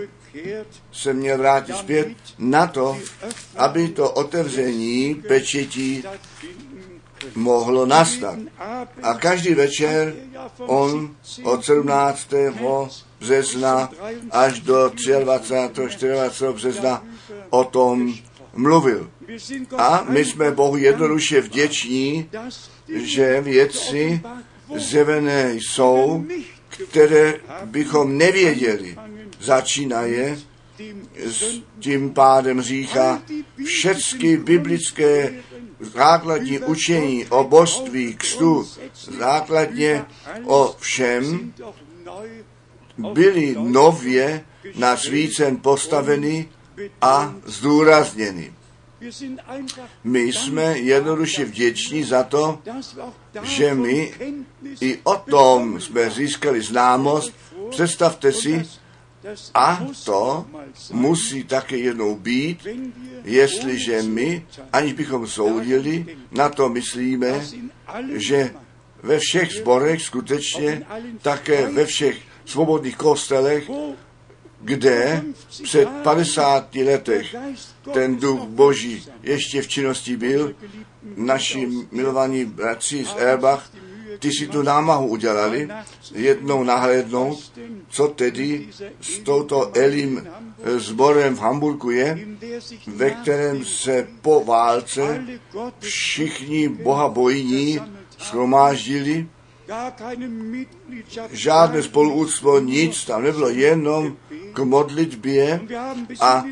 [0.92, 2.98] se měl vrátit zpět na to,
[3.56, 6.04] aby to otevření pečetí
[7.35, 8.38] mohlo nastat.
[9.02, 10.14] A každý večer
[10.59, 12.28] on od 17.
[13.20, 13.90] března
[14.30, 16.06] až do 23.
[16.06, 16.52] 24.
[16.52, 17.04] března
[17.50, 18.14] o tom
[18.54, 19.11] mluvil.
[19.78, 22.30] A my jsme Bohu jednoduše vděční,
[22.88, 24.20] že věci
[24.77, 26.25] zjevené jsou,
[26.90, 28.96] které bychom nevěděli.
[29.40, 30.38] Začínaje
[31.25, 33.22] s tím pádem říká
[33.64, 35.35] všechny biblické
[35.81, 38.68] základní učení o božství, kstu,
[39.18, 40.05] základně
[40.44, 41.53] o všem,
[43.12, 44.44] byly nově
[44.75, 46.49] na svícen postaveny
[47.01, 48.53] a zdůrazněny.
[50.04, 52.58] My jsme jednoduše vděční za to,
[53.42, 54.14] že my
[54.80, 57.32] i o tom jsme získali známost.
[57.70, 58.66] Představte si,
[59.54, 60.46] a to
[60.92, 62.66] musí také jednou být,
[63.24, 67.46] jestliže my, aniž bychom soudili, na to myslíme,
[68.12, 68.54] že
[69.02, 70.86] ve všech zborech skutečně,
[71.22, 73.70] také ve všech svobodných kostelech,
[74.60, 75.22] kde
[75.62, 77.36] před 50 letech
[77.92, 80.55] ten duch boží ještě v činnosti byl,
[81.16, 83.70] naši milovaní bratři z Erbach,
[84.18, 85.68] ty si tu námahu udělali,
[86.14, 87.53] jednou nahlédnout,
[87.88, 88.68] co tedy
[89.01, 90.29] s touto Elim
[90.77, 92.29] sborem v Hamburgu je,
[92.87, 95.25] ve kterém se po válce
[95.81, 97.81] všichni boha bojní
[98.18, 99.29] schromáždili,
[101.31, 104.16] žádné spoluúctvo, nic, tam nebylo jenom
[104.52, 105.61] k modlitbě
[106.20, 106.44] a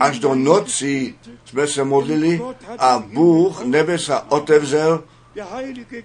[0.00, 2.42] až do noci jsme se modlili
[2.78, 5.04] a Bůh nebesa otevřel,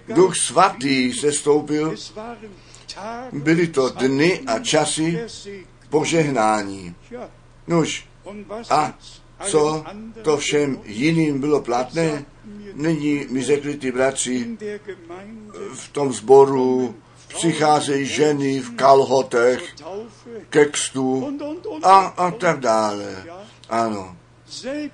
[0.08, 1.94] Duch svatý se stoupil,
[3.32, 5.20] byly to dny a časy
[5.90, 6.94] požehnání.
[7.66, 8.08] Nuž,
[8.70, 8.94] a
[9.44, 9.84] co
[10.22, 12.24] to všem jiným bylo platné?
[12.74, 14.56] Nyní mi řekli ty bratři
[15.74, 16.94] v tom sboru,
[17.36, 19.74] přicházejí ženy v kalhotech,
[20.50, 21.38] kextu
[21.82, 23.24] a, a tak dále.
[23.68, 24.16] Ano.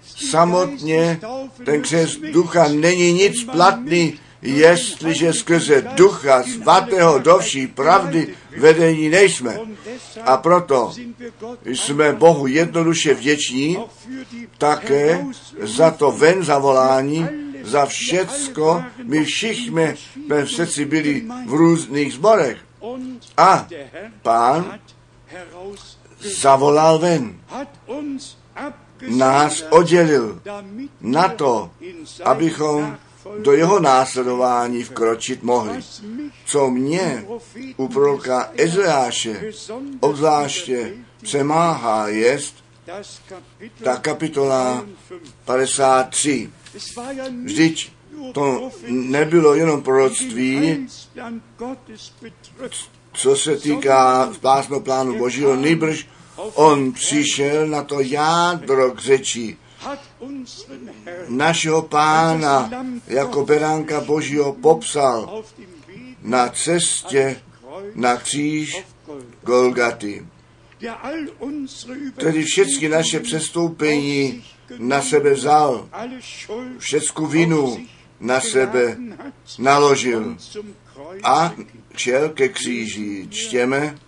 [0.02, 1.20] Samotně
[1.64, 9.58] ten křes ducha není nic platný, jestliže skrze ducha svatého do vší pravdy vedení nejsme.
[10.24, 10.92] A proto
[11.64, 13.78] jsme Bohu jednoduše vděční
[14.58, 15.26] také
[15.60, 17.28] za to ven zavolání,
[17.62, 18.84] za všecko.
[19.02, 19.96] My všichni
[20.26, 22.58] jsme přeci byli v různých zborech.
[23.36, 23.68] A
[24.22, 24.78] pán
[26.40, 27.40] zavolal ven.
[29.08, 30.40] Nás oddělil
[31.00, 31.70] na to,
[32.24, 32.96] abychom
[33.38, 35.80] do jeho následování vkročit mohli.
[36.46, 37.24] Co mě
[37.76, 39.52] u proroka Ezeáše
[40.00, 42.54] obzvláště přemáhá jest
[43.84, 44.86] ta kapitola
[45.44, 46.50] 53.
[47.44, 47.92] Vždyť
[48.32, 50.86] to nebylo jenom proroctví,
[53.12, 56.06] co se týká spásného plánu Božího, nejbrž
[56.36, 59.56] on přišel na to jádro k řeči
[61.28, 62.70] našeho pána
[63.06, 65.42] jako beránka Božího popsal
[66.22, 67.40] na cestě
[67.94, 68.84] na kříž
[69.42, 70.26] Golgaty.
[72.16, 74.44] Tedy všechny naše přestoupení
[74.78, 75.88] na sebe vzal,
[76.78, 77.86] všecku vinu
[78.20, 78.96] na sebe
[79.58, 80.36] naložil
[81.24, 81.52] a
[81.96, 83.28] šel ke kříži.
[83.30, 83.98] Čtěme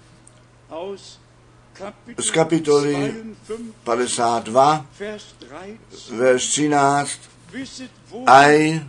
[2.19, 3.15] z kapitoly
[3.85, 4.87] 52,
[6.11, 7.11] verš 13,
[8.27, 8.81] aj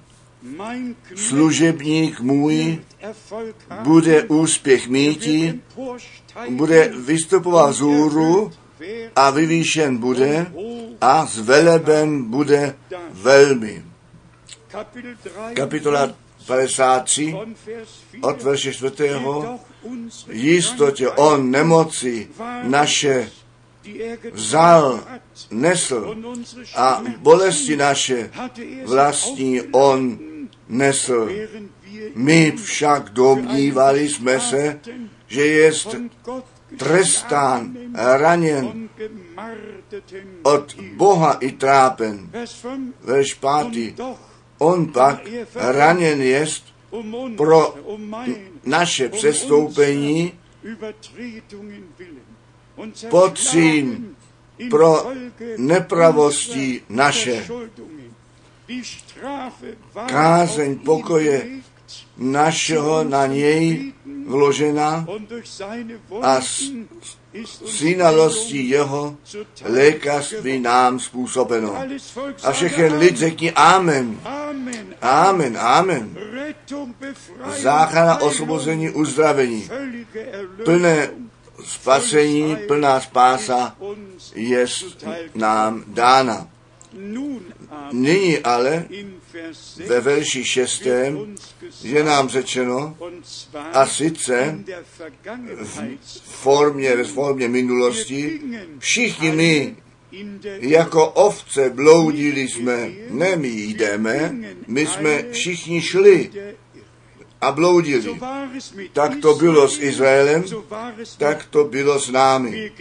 [1.16, 2.80] služebník můj
[3.84, 5.62] bude úspěch míti,
[6.50, 8.52] bude vystupovat z hůru
[9.16, 10.52] a vyvýšen bude
[11.02, 12.76] a zveleben bude
[13.12, 13.84] velmi.
[15.54, 16.14] Kapitola
[16.48, 17.36] 53
[18.22, 18.94] od verše 4.
[20.30, 22.28] Jistotě on nemoci
[22.64, 23.30] naše
[24.34, 25.04] vzal,
[25.52, 26.16] nesl
[26.76, 28.32] a bolesti naše
[28.86, 30.20] vlastní on
[30.70, 31.30] nesl.
[32.16, 34.80] My však domnívali jsme se,
[35.28, 35.74] že je
[36.78, 38.90] trestán, raněn,
[40.44, 42.30] od Boha i trápen.
[43.04, 43.96] Verš pátý.
[44.58, 45.20] On pak
[45.56, 46.64] raněn jest
[47.38, 47.76] pro
[48.66, 50.34] naše přestoupení,
[53.10, 54.16] potřím
[54.70, 55.12] pro
[55.58, 57.48] nepravosti naše.
[60.08, 61.50] Kázeň pokoje
[62.18, 63.94] našeho na něj
[64.28, 65.08] vložena
[66.22, 66.42] a
[67.66, 69.18] synalostí jeho
[69.64, 71.78] lékařství nám způsobeno.
[72.44, 74.20] A všechen lid řekni Amen.
[75.02, 76.18] Amen, Amen.
[77.58, 79.70] Záchrana, osvobození, uzdravení.
[80.66, 81.10] Plné
[81.64, 83.76] spasení, plná spása
[84.36, 84.66] je
[85.36, 86.48] nám dána.
[87.92, 88.86] Nyní ale
[89.88, 91.36] ve verši šestém
[91.84, 92.98] je nám řečeno,
[93.74, 94.60] a sice
[96.02, 98.42] v formě, ve formě minulosti,
[98.80, 99.76] všichni my
[100.60, 104.36] jako ovce bloudili jsme, ne my jdeme,
[104.68, 106.32] my jsme všichni šli
[107.42, 108.20] a bloudili.
[108.94, 110.44] Tak to bylo s Izraelem,
[111.18, 112.72] tak to bylo s námi.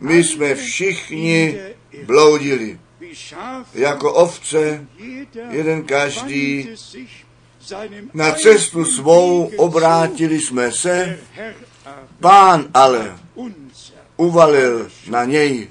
[0.00, 1.60] My jsme všichni
[2.06, 2.78] bloudili.
[3.74, 4.86] Jako ovce,
[5.50, 6.68] jeden každý
[8.14, 11.18] na cestu svou obrátili jsme se,
[12.20, 13.18] pán ale
[14.16, 15.68] uvalil na něj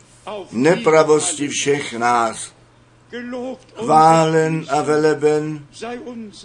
[0.51, 2.53] nepravosti všech nás.
[3.75, 5.65] Chválen a veleben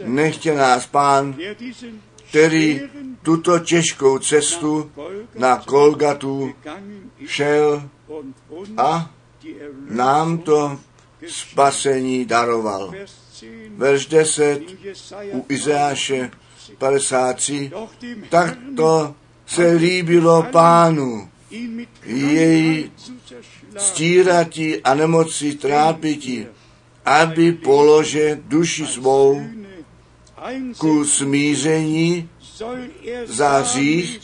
[0.04, 1.36] nechtě nás pán,
[2.28, 2.80] který
[3.22, 4.90] tuto těžkou cestu
[5.34, 6.54] na Kolgatu
[7.26, 7.88] šel
[8.76, 9.10] a
[9.88, 10.78] nám to
[11.26, 12.92] spasení daroval.
[13.76, 14.60] Verš 10
[15.32, 16.30] u Izeáše
[16.78, 17.70] 53.
[18.28, 19.14] Tak to
[19.46, 21.28] se líbilo pánu,
[22.04, 22.90] jej
[23.76, 26.46] stíratí a nemoci trápití,
[27.04, 29.42] aby polože duši svou
[30.78, 32.28] ku smíření
[33.24, 34.20] za hřích,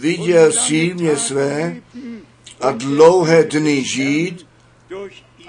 [0.00, 1.76] viděl símě své
[2.60, 4.46] a dlouhé dny žít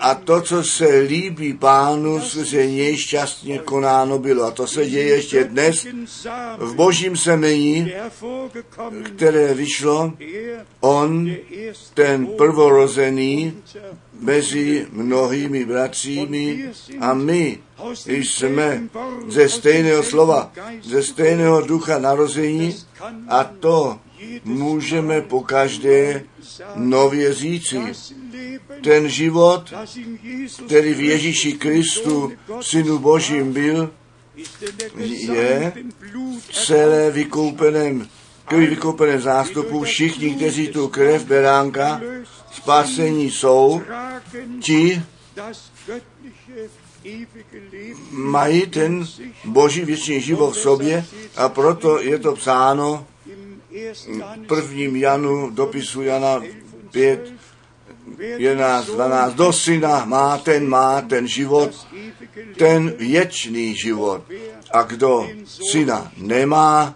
[0.02, 4.44] a to, co se líbí pánu, se něj šťastně konáno bylo.
[4.44, 5.88] A to se děje ještě dnes
[6.58, 7.92] v božím semení,
[9.16, 10.14] které vyšlo,
[10.80, 11.32] on,
[11.94, 13.54] ten prvorozený,
[14.20, 17.60] mezi mnohými bratřími a my
[18.06, 18.84] jsme
[19.28, 22.76] ze stejného slova, ze stejného ducha narození
[23.28, 24.00] a to
[24.44, 26.24] můžeme po každé
[26.76, 27.80] nově říci.
[28.84, 29.74] Ten život,
[30.66, 32.32] který v Ježíši Kristu,
[32.62, 33.92] Synu Božím byl,
[34.98, 35.74] je
[36.52, 38.08] celé vykoupeném,
[38.46, 39.84] krví vykoupeném zástupu.
[39.84, 42.02] Všichni, kteří tu krev beránka
[42.52, 43.82] spasení jsou,
[44.62, 45.02] ti
[48.12, 49.08] mají ten
[49.46, 51.06] boží věčný život v sobě
[51.36, 53.08] a proto je to psáno
[54.48, 56.42] prvním Janu, dopisu Jana
[56.92, 57.34] 5,
[58.38, 61.88] 11, 12, do syna má ten, má ten život,
[62.58, 64.24] ten věčný život.
[64.74, 66.96] A kdo syna nemá,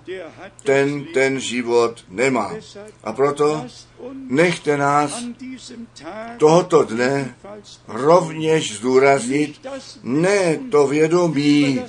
[0.63, 2.51] ten ten život nemá.
[3.03, 3.65] A proto
[4.29, 5.23] nechte nás
[6.37, 7.35] tohoto dne
[7.87, 9.67] rovněž zdůraznit
[10.03, 11.81] ne to vědomí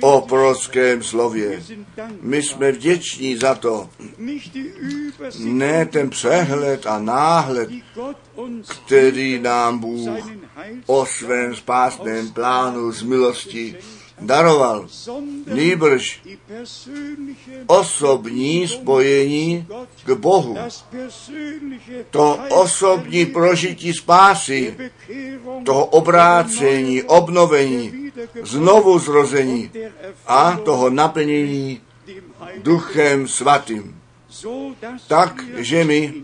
[0.00, 1.62] o prorockém slově.
[2.20, 3.90] My jsme vděční za to.
[5.38, 7.70] Ne ten přehled a náhled,
[8.86, 10.26] který nám Bůh
[10.86, 13.76] o svém spásném plánu z milosti
[14.20, 14.86] daroval,
[15.52, 16.22] nýbrž
[17.66, 19.66] osobní spojení
[20.04, 20.56] k Bohu.
[22.10, 24.76] To osobní prožití spásy,
[25.64, 29.70] toho obrácení, obnovení, znovu zrození
[30.26, 31.80] a toho naplnění
[32.62, 34.00] duchem svatým.
[35.08, 36.14] Tak, že my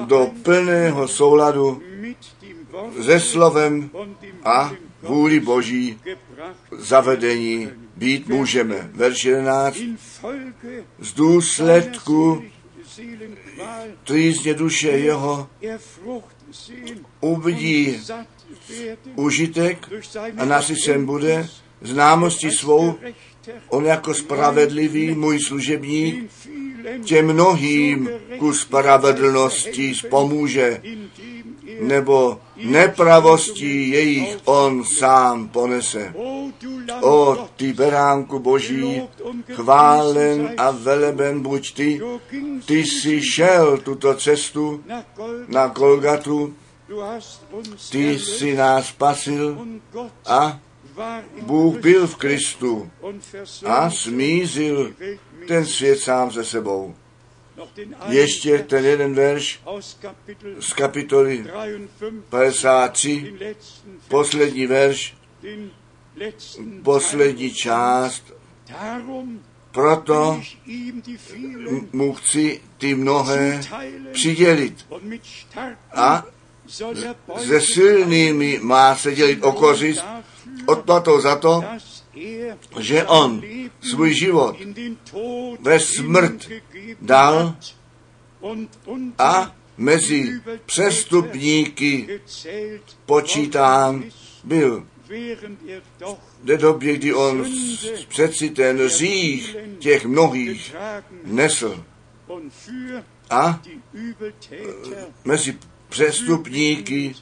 [0.00, 1.82] do plného souladu
[3.02, 3.90] se slovem
[4.44, 6.00] a vůli Boží
[6.72, 8.90] zavedení být můžeme.
[8.92, 9.78] Verš 11.
[10.98, 12.42] Z důsledku
[14.04, 15.48] trýzně duše jeho
[17.20, 18.02] uvidí
[19.14, 19.88] užitek
[20.38, 21.48] a nasycen bude
[21.80, 22.94] známosti svou,
[23.68, 26.30] on jako spravedlivý můj služebník
[27.04, 30.82] těm mnohým ku spravedlnosti pomůže,
[31.80, 36.14] nebo nepravostí jejich on sám ponese.
[37.00, 39.02] O ty beránku boží,
[39.52, 42.00] chválen a veleben buď ty,
[42.66, 44.84] ty jsi šel tuto cestu
[45.48, 46.54] na Kolgatu,
[47.90, 49.58] ty jsi nás spasil
[50.26, 50.60] a
[51.42, 52.90] Bůh byl v Kristu
[53.66, 54.94] a smízil
[55.48, 56.94] ten svět sám ze sebou.
[58.08, 59.60] Ještě ten jeden verš
[60.60, 61.46] z kapitoly
[62.28, 63.34] 53,
[64.08, 65.16] poslední verš,
[66.82, 68.32] poslední část
[69.72, 70.40] Proto
[71.92, 73.60] mu chci ty mnohé
[74.12, 74.86] přidělit.
[75.92, 76.24] A
[77.38, 80.04] se silnými má se dělit o kořist
[80.66, 81.64] odplatou za to,
[82.78, 83.42] že on
[83.80, 84.56] svůj život
[85.60, 86.48] ve smrt
[87.00, 87.56] dal
[89.18, 92.20] a mezi přestupníky
[93.06, 94.04] počítán
[94.44, 94.86] byl.
[96.42, 97.44] V době, kdy on
[98.08, 100.76] přeci ten řích těch mnohých
[101.24, 101.84] nesl
[103.30, 103.62] a
[105.24, 105.58] mezi
[105.88, 107.14] přestupníky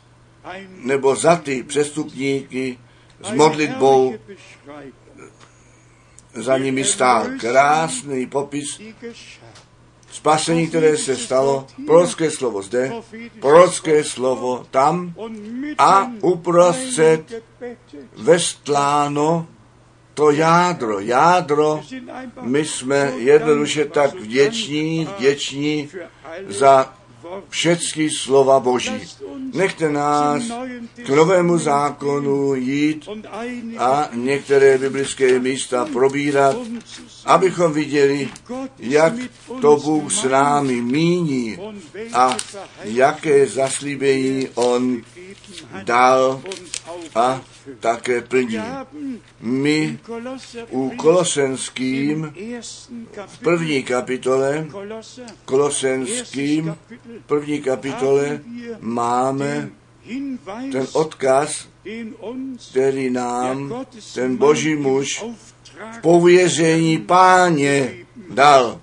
[0.69, 2.79] nebo za ty přestupníky
[3.23, 4.15] s modlitbou
[6.35, 8.81] za nimi stál krásný popis
[10.13, 12.93] spasení, které se stalo, prorocké slovo zde,
[13.41, 15.15] prorocké slovo tam
[15.79, 17.43] a uprostřed
[18.17, 19.47] vestláno
[20.15, 21.81] to jádro, jádro,
[22.41, 25.89] my jsme jednoduše tak vděční, vděční
[26.49, 26.95] za
[27.49, 29.09] všechny slova Boží.
[29.55, 30.43] Nechte nás
[31.05, 33.09] k novému zákonu jít
[33.79, 36.57] a některé biblické místa probírat,
[37.25, 38.29] abychom viděli,
[38.79, 39.13] jak
[39.61, 41.59] to Bůh s námi míní
[42.13, 42.37] a
[42.85, 45.03] jaké zaslíbení On
[45.85, 46.43] dal
[47.15, 47.41] a
[47.81, 48.59] také plní.
[49.41, 49.99] My
[50.71, 52.35] u Kolosenským
[53.27, 54.67] v první kapitole,
[55.45, 56.77] Kolosenským
[57.21, 58.41] v první kapitole
[58.81, 59.71] máme
[60.73, 61.69] ten odkaz,
[62.71, 63.85] který nám
[64.15, 65.25] ten boží muž
[65.93, 67.95] v pověření páně
[68.31, 68.81] dal.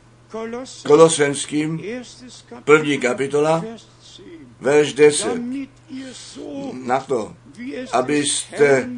[0.85, 1.81] Kolosenským,
[2.63, 3.65] první kapitola,
[4.59, 5.41] verš 10.
[6.83, 7.35] Na to,
[7.91, 8.89] abyste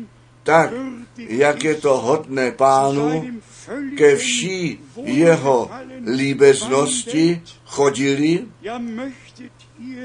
[0.43, 0.71] tak,
[1.17, 3.25] jak je to hodné pánu,
[3.97, 5.71] ke vší jeho
[6.15, 8.47] líbeznosti chodili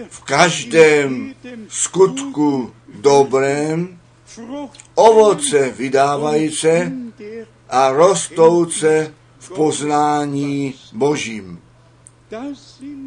[0.09, 1.34] v každém
[1.68, 3.99] skutku dobrém,
[4.94, 6.92] ovoce vydávajíce
[7.68, 11.61] a rostouce v poznání Božím.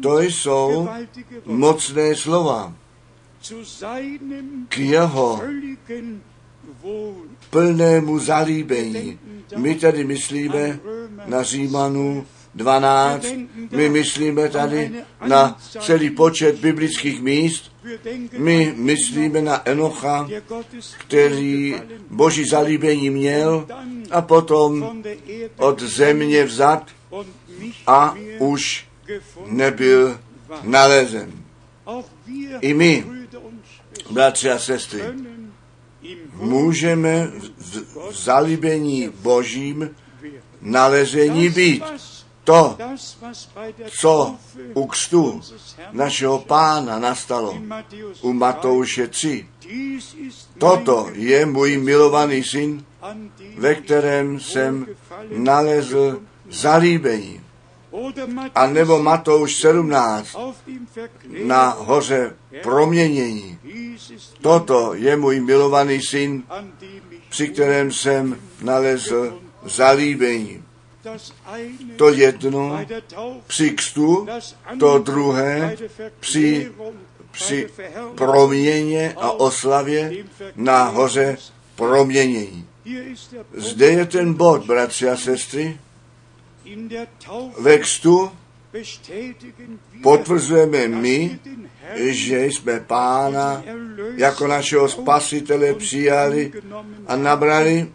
[0.02, 0.88] To jsou
[1.46, 2.74] mocné slova
[4.68, 5.40] k jeho
[7.50, 9.18] plnému zalíbení.
[9.56, 10.80] My tady myslíme
[11.26, 13.26] na Římanu 12,
[13.70, 14.92] my myslíme tady
[15.26, 17.72] na celý počet biblických míst,
[18.38, 20.28] my myslíme na Enocha,
[20.98, 21.74] který
[22.10, 23.66] boží zalíbení měl
[24.10, 25.02] a potom
[25.56, 26.86] od země vzat
[27.86, 28.86] a už
[29.46, 30.18] nebyl
[30.62, 31.32] nalezen.
[32.60, 33.21] I my,
[34.10, 35.02] bratři a sestry,
[36.34, 39.90] můžeme v, v zalíbení božím
[40.60, 41.82] nalezení být.
[42.44, 42.76] To,
[43.98, 44.36] co
[44.74, 45.40] u kstu
[45.92, 47.58] našeho pána nastalo
[48.20, 49.48] u Matouše 3.
[50.58, 52.84] Toto je můj milovaný syn,
[53.56, 54.86] ve kterém jsem
[55.36, 57.41] nalezl zalíbení.
[58.54, 60.36] A nebo Matouš 17
[61.44, 63.58] na hoře proměnění.
[64.40, 66.42] Toto je můj milovaný syn,
[67.28, 70.64] při kterém jsem nalezl zalíbení.
[71.96, 72.86] To jedno
[73.46, 74.26] při kstu,
[74.78, 75.76] to druhé
[76.20, 76.72] při,
[77.30, 77.68] při
[78.14, 80.12] proměně a oslavě
[80.56, 81.36] na hoře
[81.76, 82.66] proměnění.
[83.54, 85.78] Zde je ten bod, bratři a sestry.
[87.58, 88.30] Ve kstu
[90.02, 91.38] potvrzujeme my,
[91.96, 93.62] že jsme pána
[94.16, 96.52] jako našeho spasitele přijali
[97.06, 97.88] a nabrali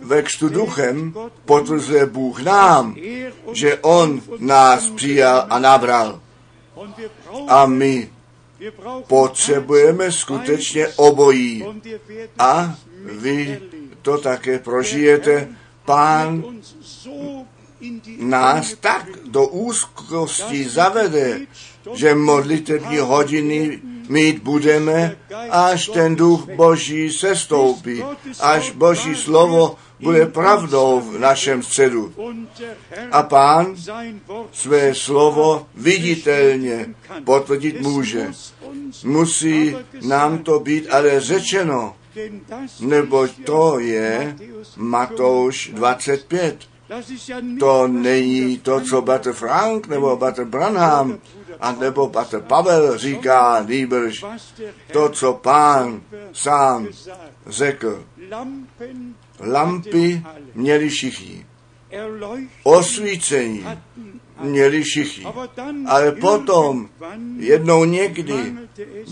[0.00, 2.96] ve kstu duchem potvrzuje Bůh nám,
[3.52, 6.20] že On nás přijal a nabral.
[7.48, 8.10] A my
[9.06, 11.64] potřebujeme skutečně obojí.
[12.38, 13.60] A vy
[14.02, 15.48] to také prožijete.
[15.90, 16.44] Pán
[18.18, 21.40] nás tak do úzkosti zavede,
[21.94, 25.16] že modlitební hodiny mít budeme,
[25.50, 28.04] až ten duch Boží sestoupí,
[28.40, 32.14] až Boží slovo bude pravdou v našem středu.
[33.12, 33.74] A pán
[34.52, 38.30] své slovo viditelně potvrdit může.
[39.04, 39.76] Musí
[40.06, 41.94] nám to být ale řečeno,
[42.80, 44.36] nebo to je
[44.76, 46.56] Matouš 25.
[47.60, 51.18] To není to, co Bater Frank nebo Bater Branham
[51.60, 54.24] a nebo Bater Pavel říká, nýbrž
[54.92, 56.02] to, co pán
[56.32, 56.88] sám
[57.46, 58.04] řekl.
[59.40, 60.22] Lampy
[60.54, 61.46] měli všichni.
[62.62, 63.66] Osvícení
[64.40, 65.26] měli všichni.
[65.86, 66.88] Ale potom
[67.36, 68.52] jednou někdy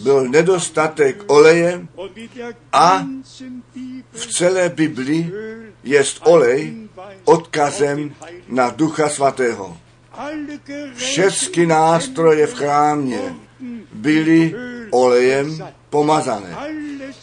[0.02, 1.86] byl nedostatek oleje
[2.72, 3.06] a
[4.12, 5.32] v celé Bibli
[5.84, 6.76] je olej
[7.24, 8.14] odkazem
[8.48, 9.76] na Ducha Svatého.
[10.94, 13.34] Všechny nástroje v chrámě
[13.92, 14.54] byly
[14.90, 15.58] olejem
[15.90, 16.56] pomazané.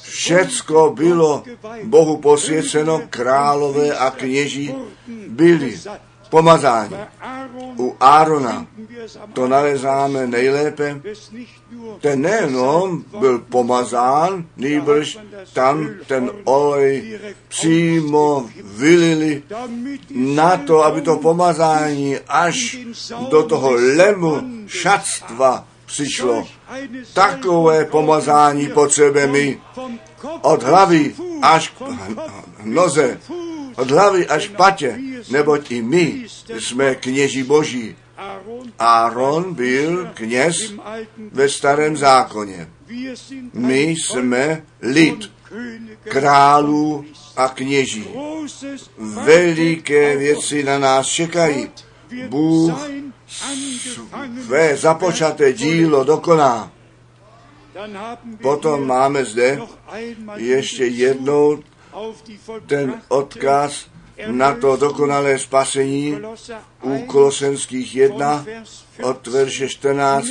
[0.01, 1.43] Všecko bylo
[1.83, 4.75] Bohu posvěceno, králové a kněží
[5.27, 5.79] byli
[6.36, 6.95] pomazáni.
[7.79, 8.67] U Árona
[9.33, 10.99] to nalezáme nejlépe.
[12.01, 15.17] Ten nejenom byl pomazán, nýbrž
[15.53, 19.43] tam ten olej přímo vylili
[20.11, 22.77] na to, aby to pomazání až
[23.31, 26.47] do toho lemu šatstva přišlo.
[27.13, 29.55] Takové pomazání potřebujeme
[30.41, 31.79] od hlavy až k
[32.63, 33.19] noze,
[33.76, 34.99] od hlavy až patě,
[35.32, 36.26] neboť i my
[36.59, 37.95] jsme kněží boží.
[38.80, 40.73] Áron byl kněz
[41.32, 42.69] ve starém zákoně.
[43.53, 45.32] My jsme lid
[46.03, 47.05] králů
[47.36, 48.07] a kněží.
[48.97, 51.69] Veliké věci na nás čekají.
[52.28, 52.73] Bůh
[54.45, 56.71] své započaté dílo dokoná.
[58.41, 59.59] Potom máme zde
[60.36, 61.63] ještě jednou
[62.67, 63.87] ten odkaz
[64.27, 66.17] na to dokonalé spasení
[66.81, 68.45] u Kolosenských 1
[69.03, 70.27] od verše 14.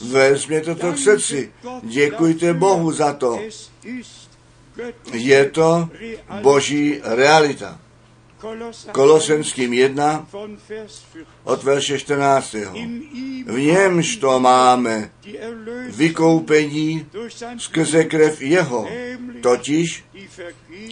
[0.00, 1.52] Vezměte to k srdci.
[1.82, 3.40] Děkujte Bohu za to.
[5.12, 5.88] Je to
[6.42, 7.80] boží realita.
[8.92, 10.26] Kolosenským 1
[11.44, 12.54] od verše 14.
[13.46, 15.10] V němž to máme
[15.88, 17.06] vykoupení
[17.58, 18.88] skrze krev jeho,
[19.40, 20.04] totiž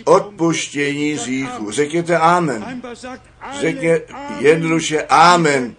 [0.05, 1.70] odpuštění říchu.
[1.70, 2.82] Řekněte Amen.
[3.61, 4.01] Řekně
[4.38, 5.74] jednoduše Amen.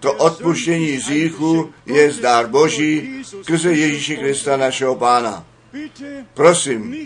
[0.00, 5.46] To odpuštění říchu je zdár Boží skrze Ježíše Krista našeho Pána.
[6.34, 6.96] Prosím,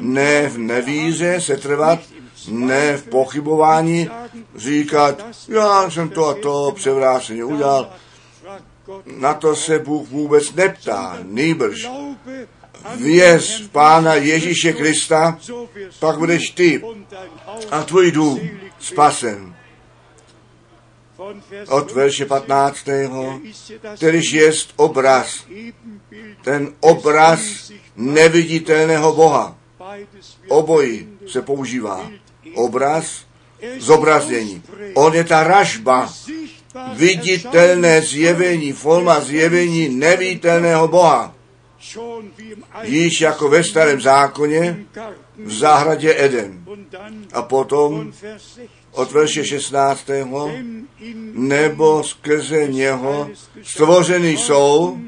[0.00, 2.00] ne v nevíře se trvat,
[2.48, 4.08] ne v pochybování
[4.56, 7.90] říkat, já jsem to a to převráceně udělal.
[9.16, 11.88] Na to se Bůh vůbec neptá, nýbrž.
[12.96, 15.38] Věz v Pána Ježíše Krista,
[16.00, 16.82] pak budeš ty
[17.70, 18.40] a tvůj dům
[18.78, 19.54] spasen.
[21.68, 22.78] Od verše 15.
[23.96, 25.46] kterýž jest obraz,
[26.44, 29.56] ten obraz neviditelného Boha.
[30.48, 32.10] Obojí se používá
[32.54, 33.24] obraz,
[33.78, 34.62] zobrazení.
[34.94, 36.12] On je ta ražba,
[36.94, 41.34] viditelné zjevení, forma zjevení neviditelného Boha.
[42.82, 44.86] Již jako ve starém zákoně
[45.36, 46.64] v zahradě Eden.
[47.32, 48.12] A potom
[48.92, 50.10] od verše 16.
[51.32, 53.30] nebo skrze něho
[53.62, 54.98] stvořený jsou,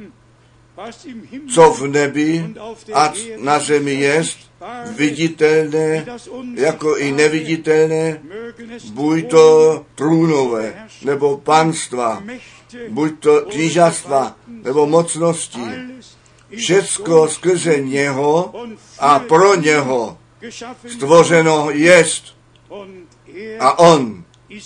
[1.54, 2.54] co v nebi
[2.94, 4.38] a na zemi jest,
[4.96, 6.06] viditelné
[6.54, 8.20] jako i neviditelné,
[8.92, 12.22] buď to trůnové, nebo panstva,
[12.88, 15.64] buď to knížastva, nebo mocnosti.
[16.56, 18.52] Všecko skrze něho
[18.98, 20.18] a pro něho
[20.88, 22.24] stvořeno jest.
[23.60, 24.24] A on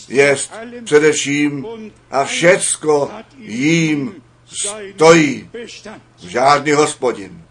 [0.08, 0.52] jest
[0.84, 1.66] především
[2.10, 5.50] a všecko jím stojí.
[6.18, 7.44] Žádný hospodin.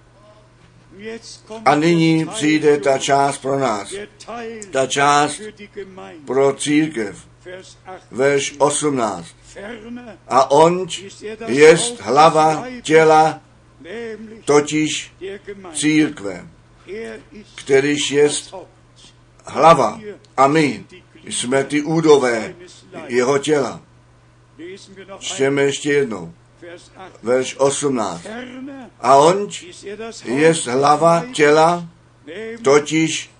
[1.65, 3.93] A nyní přijde ta část pro nás.
[4.71, 5.41] Ta část
[6.25, 7.27] pro církev.
[8.11, 9.27] Verš 18.
[10.27, 10.87] A on
[11.47, 13.41] jest hlava těla,
[14.45, 15.13] totiž
[15.73, 16.47] církve,
[17.55, 18.55] kterýž jest
[19.45, 19.99] hlava.
[20.37, 20.85] A my
[21.23, 22.55] jsme ty údové
[23.07, 23.81] jeho těla.
[25.19, 26.33] Čteme ještě jednou
[27.23, 28.27] verš 18.
[28.99, 29.47] A on
[30.25, 31.87] je hlava těla,
[32.61, 33.31] totiž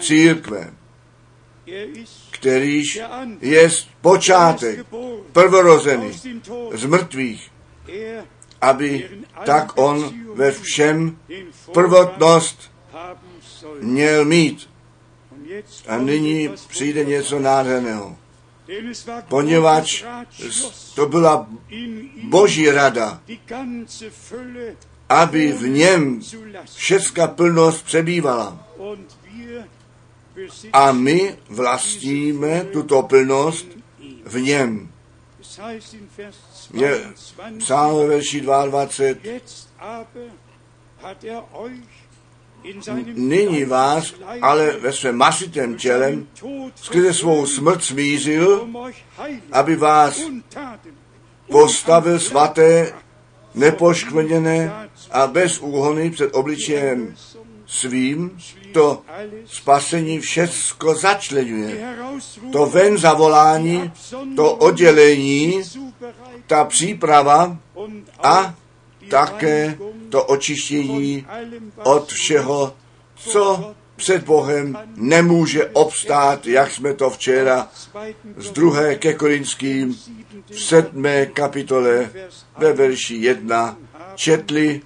[0.00, 0.74] církve,
[2.30, 3.00] kterýž
[3.40, 4.86] je počátek,
[5.32, 6.20] prvorozený
[6.72, 7.50] z mrtvých,
[8.60, 9.10] aby
[9.44, 11.18] tak on ve všem
[11.72, 12.72] prvotnost
[13.80, 14.70] měl mít.
[15.88, 18.16] A nyní přijde něco nádherného
[19.28, 20.04] poněvadž
[20.94, 21.48] to byla
[22.22, 23.22] boží rada,
[25.08, 26.20] aby v něm
[26.74, 28.66] všecká plnost přebývala.
[30.72, 33.66] A my vlastníme tuto plnost
[34.24, 34.92] v něm.
[36.74, 37.12] Je
[37.58, 40.06] psáno ve verši 22.
[43.14, 46.26] nyní vás, ale ve svém masitém tělem,
[46.74, 48.68] skrze svou smrt smířil,
[49.52, 50.20] aby vás
[51.50, 52.92] postavil svaté,
[53.54, 57.14] nepoškvrněné a bez úhony před obličejem
[57.66, 58.38] svým,
[58.72, 59.02] to
[59.44, 61.96] spasení všecko začlenuje.
[62.52, 63.92] To ven zavolání,
[64.36, 65.62] to oddělení,
[66.46, 67.56] ta příprava
[68.22, 68.54] a
[69.10, 69.78] také
[70.08, 71.26] to očištění
[71.84, 72.74] od všeho,
[73.16, 77.68] co před Bohem nemůže obstát, jak jsme to včera
[78.36, 79.98] z druhé ke Korinským
[80.50, 82.10] v sedmé kapitole
[82.58, 83.78] ve verši 1
[84.14, 84.80] četli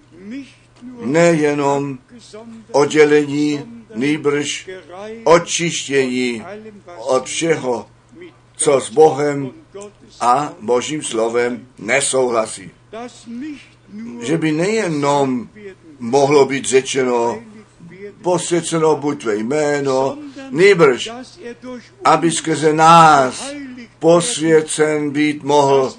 [1.00, 1.98] nejenom
[2.72, 3.60] oddělení,
[3.94, 4.68] nýbrž
[5.24, 6.44] očištění
[6.96, 7.86] od všeho,
[8.56, 9.50] co s Bohem
[10.20, 12.70] a Božím slovem nesouhlasí.
[14.22, 15.48] Že by nejenom
[15.98, 17.42] mohlo být řečeno,
[18.22, 20.18] posvěceno buď tvé jméno,
[20.50, 21.10] nýbrž,
[22.04, 23.52] aby skrze nás
[23.98, 25.94] posvěcen být mohl,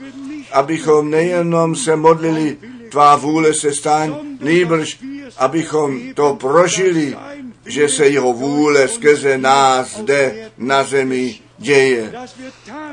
[0.51, 2.57] abychom nejenom se modlili,
[2.91, 4.99] tvá vůle se staň, nýbrž,
[5.37, 7.17] abychom to prožili,
[7.65, 12.13] že se jeho vůle skrze nás zde na zemi děje.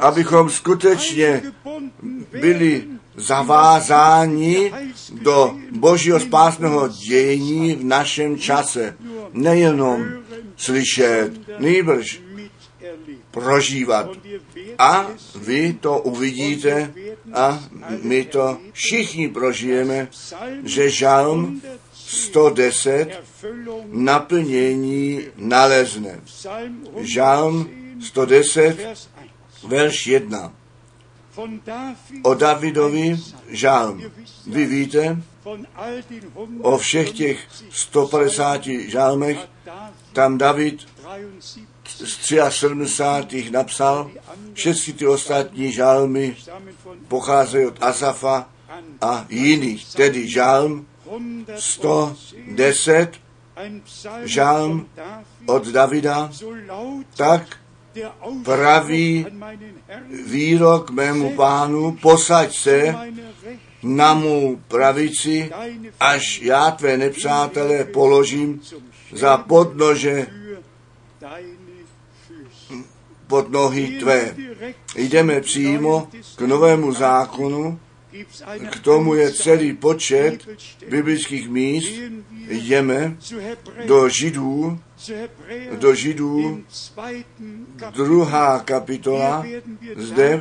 [0.01, 1.43] Abychom skutečně
[2.41, 2.85] byli
[3.21, 4.73] zavázáni
[5.13, 8.97] do božího spásného dějení v našem čase.
[9.33, 10.05] Nejenom
[10.57, 12.21] slyšet, nýbrž
[13.31, 14.11] prožívat.
[14.79, 16.95] A vy to uvidíte
[17.33, 17.65] a
[18.03, 20.09] my to všichni prožijeme,
[20.65, 21.63] že žalm
[21.95, 23.23] 110
[23.87, 26.21] naplnění nalezne.
[26.97, 28.97] Žalm 110,
[29.69, 30.53] verš 1.
[32.23, 34.03] O Davidovi žálm.
[34.47, 35.23] Vy víte,
[36.63, 39.49] o všech těch 150 žálmech,
[40.13, 40.87] tam David
[41.89, 43.51] z 73.
[43.51, 44.11] napsal,
[44.53, 46.37] všechny ty ostatní žálmy
[47.09, 48.49] pocházejí od Asafa
[49.01, 50.87] a jiných, tedy žálm
[51.59, 53.11] 110,
[54.25, 54.87] žálm
[55.47, 56.31] od Davida,
[57.17, 57.60] tak
[58.45, 59.27] praví
[60.27, 62.95] výrok mému pánu, posaď se
[63.83, 65.51] na mou pravici,
[66.01, 68.61] až já tvé nepřátelé položím
[69.13, 70.27] za podnože
[73.27, 74.35] pod nohy tvé.
[74.97, 77.81] Jdeme přímo k novému zákonu,
[78.71, 80.49] k tomu je celý počet
[80.89, 81.93] biblických míst.
[82.49, 83.17] Jdeme
[83.87, 84.81] do Židů,
[85.79, 86.65] do Židů,
[87.91, 89.47] druhá kapitola.
[89.97, 90.41] Zde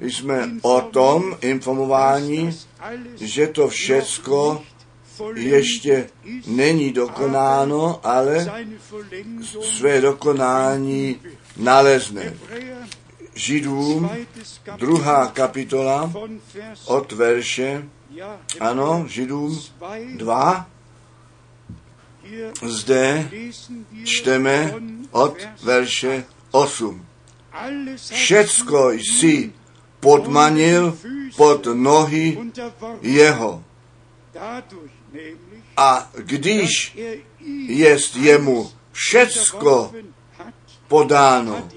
[0.00, 2.54] jsme o tom informováni,
[3.20, 4.62] že to všecko
[5.34, 6.08] ještě
[6.46, 8.52] není dokonáno, ale
[9.60, 11.20] své dokonání
[11.56, 12.34] nalezne.
[13.38, 14.10] Židům,
[14.76, 16.12] druhá kapitola
[16.84, 17.88] od verše,
[18.60, 19.60] ano, Židům
[20.16, 20.66] 2,
[22.62, 23.30] zde
[24.04, 24.74] čteme
[25.10, 27.06] od verše 8.
[27.96, 29.52] Všecko jsi
[30.00, 30.98] podmanil
[31.36, 32.38] pod nohy
[33.00, 33.64] jeho.
[35.76, 36.98] A když
[37.66, 39.92] jest jemu všecko
[40.88, 41.68] podáno,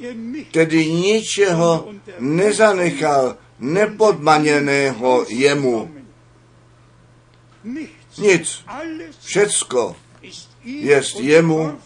[0.51, 1.87] tedy ničeho
[2.19, 5.91] nezanechal nepodmaněného jemu.
[8.17, 8.65] Nic,
[9.23, 9.95] všecko
[10.63, 11.77] jest jemu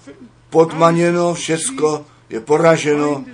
[0.49, 3.25] podmaněno, všecko je poraženo,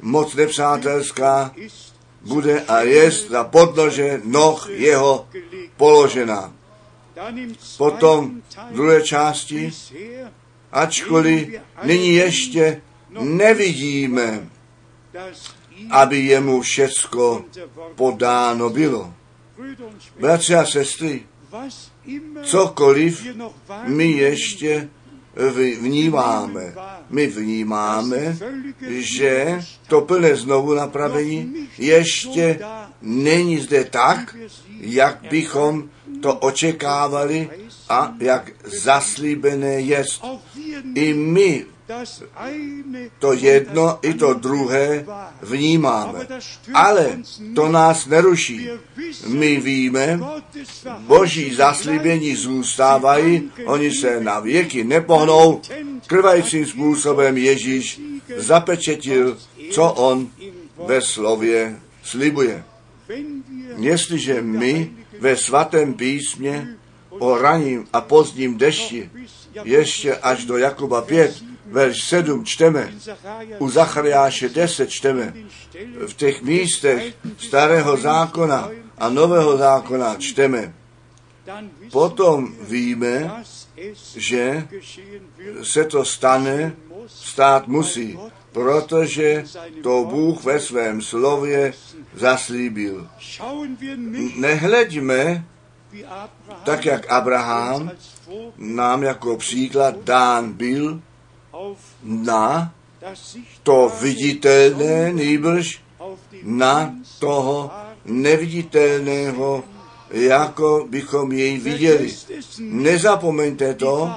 [0.00, 1.54] moc nepřátelská
[2.24, 5.28] bude a jest na podnože noh jeho
[5.76, 6.52] položena.
[7.76, 9.72] Potom v druhé části,
[10.72, 12.80] ačkoliv nyní ještě
[13.20, 14.48] nevidíme,
[15.90, 17.44] aby jemu všecko
[17.94, 19.14] podáno bylo.
[20.20, 21.22] Bratři a sestry,
[22.42, 23.26] cokoliv
[23.84, 24.88] my ještě
[25.80, 26.74] vnímáme.
[27.10, 28.38] My vnímáme,
[28.88, 32.58] že to plné znovu napravení ještě
[33.02, 34.36] není zde tak,
[34.80, 35.90] jak bychom
[36.20, 37.50] to očekávali
[37.88, 40.24] a jak zaslíbené jest.
[40.94, 41.66] I my
[43.18, 45.06] to jedno i to druhé
[45.42, 46.26] vnímáme.
[46.74, 47.18] Ale
[47.54, 48.68] to nás neruší.
[49.26, 50.20] My víme,
[50.98, 55.60] boží zaslíbení zůstávají, oni se na věky nepohnou.
[56.06, 58.00] Krvajícím způsobem Ježíš
[58.36, 59.38] zapečetil,
[59.70, 60.28] co on
[60.86, 62.64] ve slově slibuje.
[63.76, 66.76] Jestliže my ve svatém písmě
[67.10, 69.10] o raním a pozdním dešti,
[69.64, 72.94] ještě až do Jakuba 5, verš 7 čteme,
[73.58, 75.34] u Zachariáše 10 čteme,
[76.06, 80.74] v těch místech starého zákona a nového zákona čteme.
[81.92, 83.44] Potom víme,
[84.16, 84.68] že
[85.62, 86.72] se to stane,
[87.06, 88.18] stát musí,
[88.52, 89.44] protože
[89.82, 91.72] to Bůh ve svém slově
[92.14, 93.08] zaslíbil.
[94.36, 95.44] Nehleďme,
[96.64, 97.90] tak jak Abraham
[98.56, 101.00] nám jako příklad dán byl,
[102.02, 102.72] na
[103.62, 105.80] to viditelné, nejbrž
[106.42, 107.70] na toho
[108.04, 109.64] neviditelného,
[110.10, 112.14] jako bychom jej viděli.
[112.58, 114.14] Nezapomeňte to,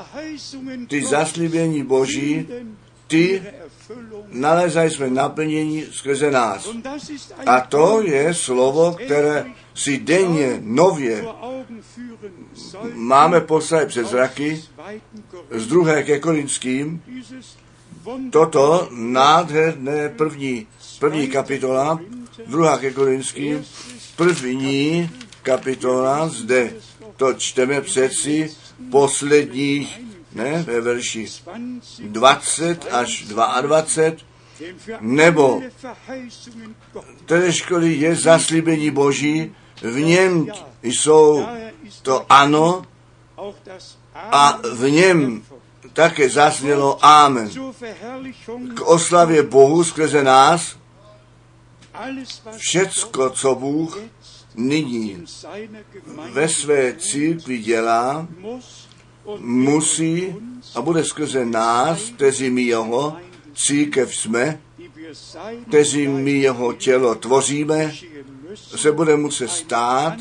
[0.87, 2.47] ty zaslíbení Boží,
[3.07, 3.43] ty
[4.27, 6.69] nalezají jsme naplnění skrze nás.
[7.45, 11.25] A to je slovo, které si denně, nově
[12.93, 14.63] máme postavit před zraky
[15.51, 17.01] z druhé ke Korinským,
[18.29, 20.67] toto nádherné první,
[20.99, 21.99] první kapitola,
[22.47, 23.65] druhá ke Korinským,
[24.15, 25.09] první
[25.43, 26.73] kapitola, zde
[27.17, 28.51] to čteme přeci
[28.91, 30.01] posledních,
[30.33, 31.27] ne, ve verši
[31.99, 34.27] 20 až 22,
[35.01, 35.61] nebo
[37.49, 40.47] školy je zaslíbení Boží, v něm
[40.83, 41.45] jsou
[42.01, 42.81] to ano
[44.15, 45.43] a v něm
[45.93, 47.49] také zasnělo Amen.
[48.75, 50.77] K oslavě Bohu skrze nás
[52.57, 53.99] všecko, co Bůh
[54.55, 55.25] nyní
[56.31, 58.27] ve své církvi dělá,
[59.39, 60.35] musí
[60.75, 63.15] a bude skrze nás, kteří my jeho
[63.53, 64.59] církev jsme,
[65.67, 67.93] kteří my jeho tělo tvoříme,
[68.55, 70.13] se bude muset stát,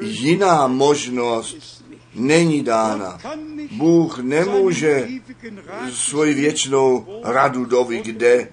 [0.00, 1.84] jiná možnost
[2.14, 3.18] není dána.
[3.72, 5.08] Bůh nemůže
[5.92, 8.48] svoji věčnou radu doví, kde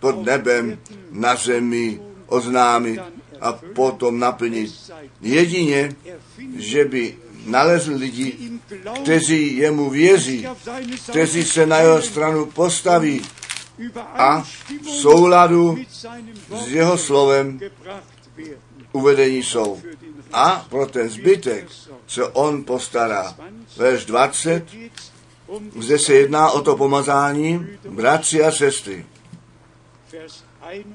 [0.00, 0.78] pod nebem
[1.10, 3.00] na zemi oznámit
[3.40, 4.70] a potom naplnit.
[5.20, 5.96] Jedině,
[6.56, 7.16] že by
[7.46, 8.50] nalezl lidi,
[9.02, 10.46] kteří jemu věří,
[11.10, 13.22] kteří se na jeho stranu postaví
[13.98, 14.40] a
[14.82, 15.78] v souladu
[16.64, 17.60] s jeho slovem
[18.92, 19.82] uvedení jsou.
[20.32, 21.68] A pro ten zbytek,
[22.06, 23.36] co on postará.
[23.76, 24.64] Verš 20,
[25.78, 29.06] zde se jedná o to pomazání, bratři a sestry.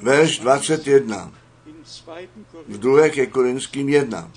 [0.02, 1.32] Verš 21
[2.68, 4.32] v druhé ke Korinským 1.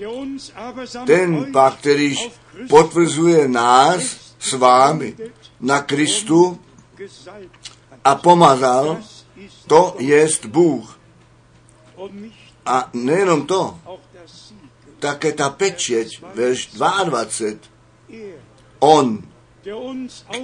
[1.06, 2.30] Ten pak, kterýž
[2.68, 5.16] potvrzuje nás s vámi
[5.60, 6.60] na Kristu
[8.04, 8.98] a pomazal,
[9.66, 10.98] to jest Bůh.
[12.66, 13.78] A nejenom to,
[14.98, 17.58] také ta pečeť, verš 22,
[18.78, 19.22] on,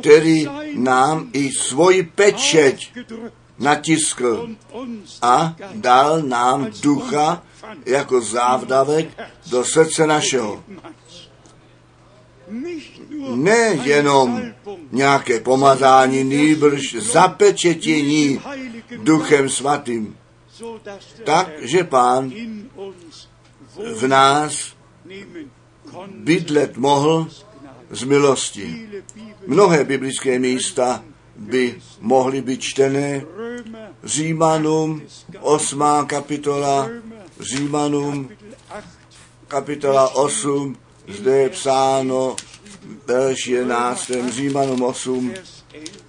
[0.00, 2.92] který nám i svoji pečeť
[3.58, 4.48] natiskl
[5.22, 7.42] a dal nám ducha
[7.86, 9.08] jako závdavek
[9.50, 10.64] do srdce našeho.
[13.34, 14.42] Nejenom
[14.92, 18.40] nějaké pomazání, nýbrž zapečetění
[19.02, 20.16] duchem svatým.
[21.24, 22.32] Tak, že pán
[23.94, 24.74] v nás
[26.10, 27.28] bydlet mohl
[27.90, 28.88] z milosti.
[29.46, 31.04] Mnohé biblické místa
[31.36, 33.22] by mohly být čtené.
[34.04, 35.02] Římanům
[35.40, 35.82] 8.
[36.06, 36.90] kapitola,
[37.40, 38.30] Římanům
[39.48, 40.76] kapitola 8,
[41.08, 42.36] zde je psáno
[43.06, 45.34] verš 11, Římanům 8,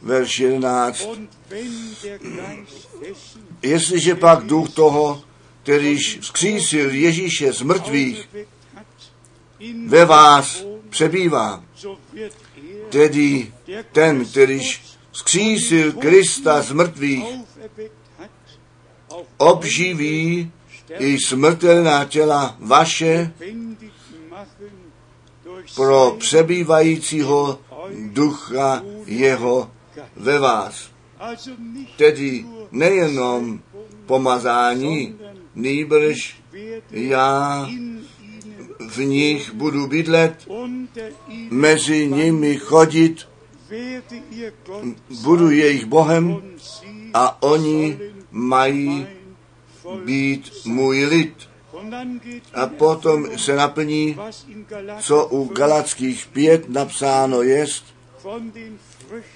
[0.01, 1.07] verš 11.
[3.61, 5.23] Jestliže pak duch toho,
[5.63, 8.29] kterýž vzkřísil Ježíše z mrtvých,
[9.87, 11.63] ve vás přebývá,
[12.89, 13.53] tedy
[13.91, 17.25] ten, kterýž vzkřísil Krista z mrtvých,
[19.37, 20.51] obživí
[20.99, 23.33] i smrtelná těla vaše
[25.75, 27.59] pro přebývajícího
[28.11, 29.71] ducha jeho
[30.15, 30.89] ve vás.
[31.97, 33.59] Tedy nejenom
[34.05, 35.15] pomazání,
[35.55, 36.41] nýbrž
[36.91, 37.69] já
[38.89, 40.47] v nich budu bydlet,
[41.49, 43.27] mezi nimi chodit,
[45.23, 46.41] budu jejich Bohem
[47.13, 47.99] a oni
[48.31, 49.07] mají
[50.05, 51.49] být můj lid.
[52.53, 54.17] A potom se naplní,
[54.99, 57.85] co u Galackých pět napsáno jest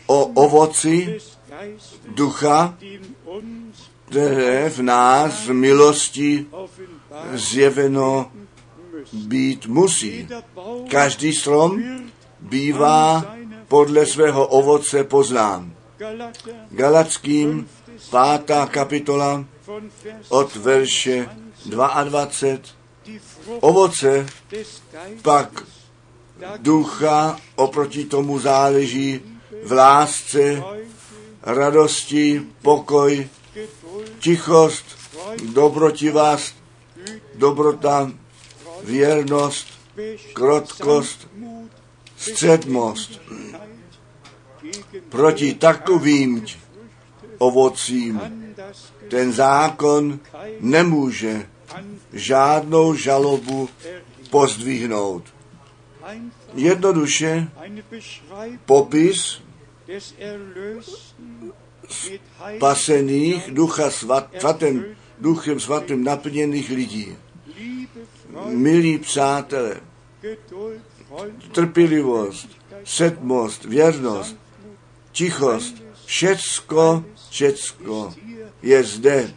[0.08, 1.18] o ovoci
[2.08, 2.78] ducha,
[4.10, 6.46] které v nás v milosti
[7.34, 8.32] zjeveno
[9.14, 10.28] být musí.
[10.90, 11.84] Každý strom
[12.40, 13.36] bývá
[13.70, 15.74] podle svého ovoce poznán.
[16.70, 17.70] Galackým
[18.10, 19.46] pátá kapitola
[20.30, 21.30] od verše
[21.66, 23.60] 22.
[23.60, 24.26] Ovoce
[25.22, 25.64] pak
[26.58, 29.22] ducha oproti tomu záleží
[29.64, 30.64] v lásce,
[31.44, 33.30] radosti, pokoj,
[34.20, 34.86] tichost,
[35.54, 36.56] dobrotivost,
[37.36, 38.12] dobrota,
[38.84, 39.68] věrnost,
[40.34, 41.28] krotkost,
[42.18, 43.22] středmost.
[45.10, 46.46] Proti takovým
[47.38, 48.22] ovocím
[49.10, 50.20] ten zákon
[50.60, 51.50] nemůže
[52.14, 53.70] žádnou žalobu
[54.30, 55.24] pozdvihnout.
[56.54, 57.48] Jednoduše
[58.66, 59.42] popis
[62.58, 64.86] spasených ducha svatým,
[65.20, 67.18] duchem svatým naplněných lidí.
[68.46, 69.82] Milí přátelé,
[71.52, 72.48] trpělivost,
[72.84, 74.39] sedmost, věrnost,
[75.12, 78.14] tichost, všecko, všecko
[78.62, 79.34] je zde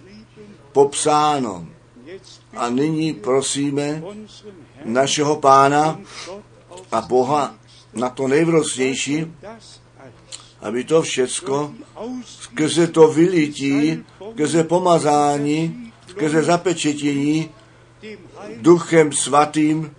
[0.72, 1.66] popsáno.
[2.56, 4.02] A nyní prosíme
[4.84, 6.00] našeho pána
[6.92, 7.54] a Boha
[7.94, 9.32] na to nejvrostnější,
[10.60, 11.72] aby to všecko
[12.24, 17.50] skrze to vylití, skrze pomazání, skrze zapečetění
[18.56, 19.94] duchem svatým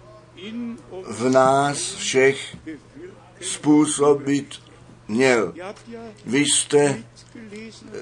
[1.07, 2.57] v nás všech
[3.41, 4.62] způsobit
[5.13, 5.53] měl.
[6.25, 7.03] Vy jste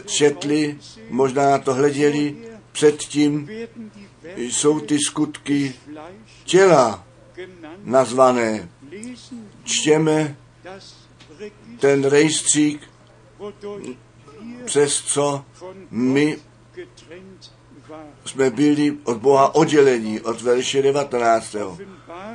[0.06, 0.78] četli,
[1.10, 2.36] možná na to hleděli,
[2.72, 3.50] předtím
[4.36, 5.74] jsou ty skutky
[6.44, 7.06] těla
[7.84, 8.70] nazvané.
[9.64, 10.38] Čtěme
[11.80, 12.82] ten rejstřík,
[14.66, 15.46] přes co
[15.92, 16.38] my
[18.26, 21.56] jsme byli od Boha oddělení od verše 19.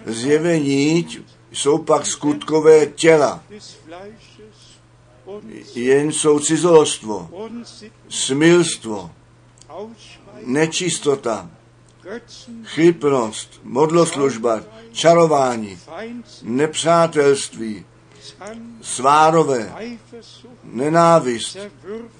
[0.06, 1.08] Zjevení
[1.52, 3.42] jsou pak skutkové těla.
[5.74, 7.30] Jen jsou cizolostvo,
[8.08, 9.10] smilstvo,
[10.44, 11.50] nečistota,
[12.64, 14.60] chybnost, modloslužba,
[14.92, 15.78] čarování,
[16.42, 17.84] nepřátelství,
[18.80, 19.74] svárové,
[20.64, 21.56] nenávist,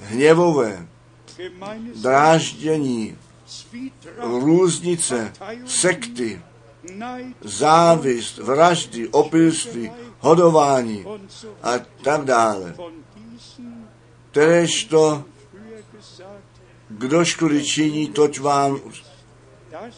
[0.00, 0.88] hněvové,
[1.94, 3.16] dráždění,
[4.20, 5.32] různice,
[5.66, 6.42] sekty,
[7.40, 9.90] závist, vraždy, opilství,
[10.20, 11.04] hodování
[11.62, 12.74] a tak dále.
[14.30, 15.24] Kteréž to,
[16.88, 18.80] kdo škody činí, toť vám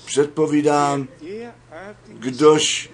[0.07, 1.09] předpovídám,
[2.09, 2.91] kdož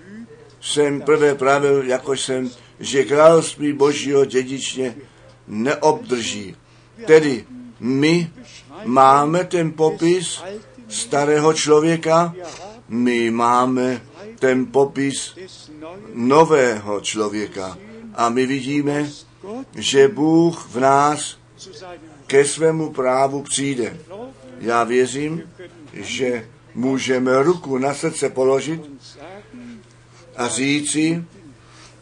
[0.60, 2.50] jsem prvé pravil, jako jsem,
[2.80, 4.96] že království božího dědičně
[5.48, 6.56] neobdrží.
[7.06, 7.44] Tedy
[7.80, 8.30] my
[8.84, 10.42] máme ten popis
[10.88, 12.34] starého člověka,
[12.88, 14.02] my máme
[14.44, 15.32] ten popis
[16.12, 17.78] nového člověka.
[18.14, 19.08] A my vidíme,
[19.74, 21.38] že Bůh v nás
[22.26, 23.96] ke svému právu přijde.
[24.60, 25.42] Já věřím,
[25.92, 28.80] že můžeme ruku na srdce položit
[30.36, 31.24] a říci,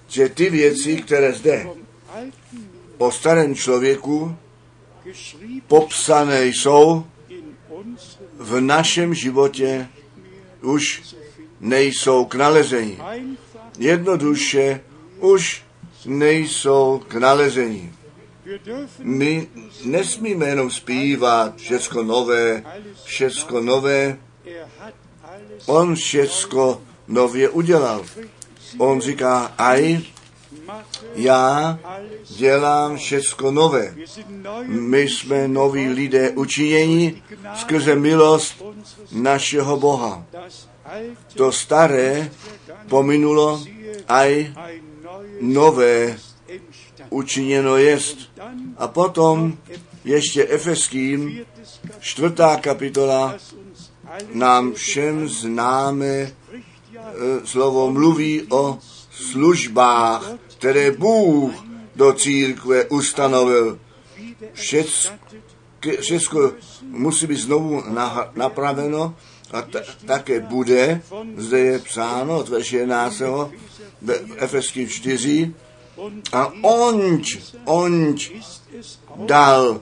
[0.08, 1.66] že ty věci, které zde
[2.98, 4.36] o starém člověku
[5.66, 7.06] popsané jsou,
[8.38, 9.88] v našem životě
[10.62, 11.02] už
[11.62, 12.98] nejsou k nalezení.
[13.78, 14.80] Jednoduše
[15.20, 15.62] už
[16.06, 17.92] nejsou k nalezení.
[18.98, 19.48] My
[19.84, 22.62] nesmíme jenom zpívat všecko nové,
[23.04, 24.18] všecko nové.
[25.66, 28.04] On všecko nově udělal.
[28.78, 30.00] On říká, aj,
[31.14, 31.78] já
[32.36, 33.94] dělám všecko nové.
[34.66, 37.22] My jsme noví lidé učinění
[37.54, 38.62] skrze milost
[39.12, 40.26] našeho Boha.
[41.34, 42.30] To staré
[42.88, 43.64] pominulo,
[44.08, 44.52] aj
[45.40, 46.18] nové
[47.10, 48.18] učiněno jest.
[48.76, 49.58] A potom
[50.04, 51.44] ještě Efeským,
[52.00, 53.34] čtvrtá kapitola,
[54.34, 56.32] nám všem známe
[57.44, 58.78] slovo mluví o
[59.10, 61.52] službách, které Bůh
[61.96, 63.78] do církve ustanovil.
[66.00, 67.82] Všechno musí být znovu
[68.34, 69.14] napraveno
[69.52, 71.02] a t- také bude,
[71.36, 73.22] zde je psáno od verše 11.
[74.02, 75.54] v Efeským 4,
[76.32, 78.32] a onč, onč
[79.16, 79.80] dal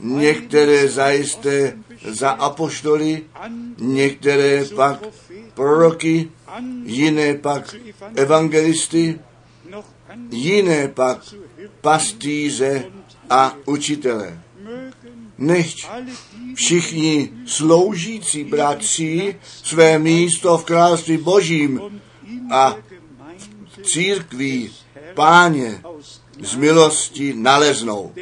[0.00, 1.78] některé zajisté
[2.08, 3.24] za apoštoly,
[3.78, 5.02] některé pak
[5.54, 6.30] proroky,
[6.84, 7.74] jiné pak
[8.16, 9.20] evangelisty,
[10.30, 11.34] jiné pak
[11.80, 12.84] pastýře
[13.30, 14.41] a učitele.
[15.38, 15.86] Nechť
[16.54, 22.00] všichni sloužící bratři své místo v království božím
[22.50, 22.76] a
[23.68, 24.70] v církví
[25.14, 25.82] páně
[26.40, 28.12] z milosti naleznou.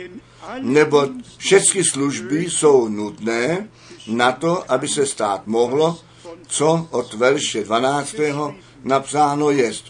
[0.61, 3.69] Nebo všechny služby jsou nutné
[4.07, 5.99] na to, aby se stát mohlo,
[6.47, 8.15] co od verše 12.
[8.85, 9.85] napsáno jest.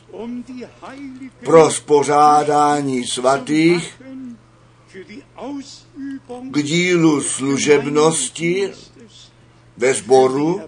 [1.45, 4.01] Pro spořádání svatých
[6.51, 8.71] k dílu služebnosti
[9.77, 10.61] ve sboru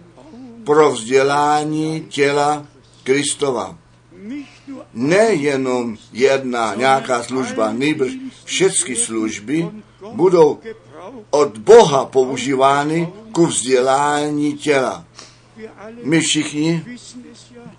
[0.65, 2.67] pro vzdělání těla
[3.03, 3.79] Kristova.
[4.95, 8.13] Nejenom jedna nějaká služba, nejbrž
[8.45, 9.69] všechny služby
[10.13, 10.59] budou
[11.31, 15.05] od Boha používány ku vzdělání těla.
[16.03, 16.85] My všichni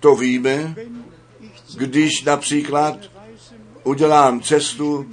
[0.00, 0.76] to víme,
[1.76, 2.98] když například
[3.84, 5.06] udělám cestu,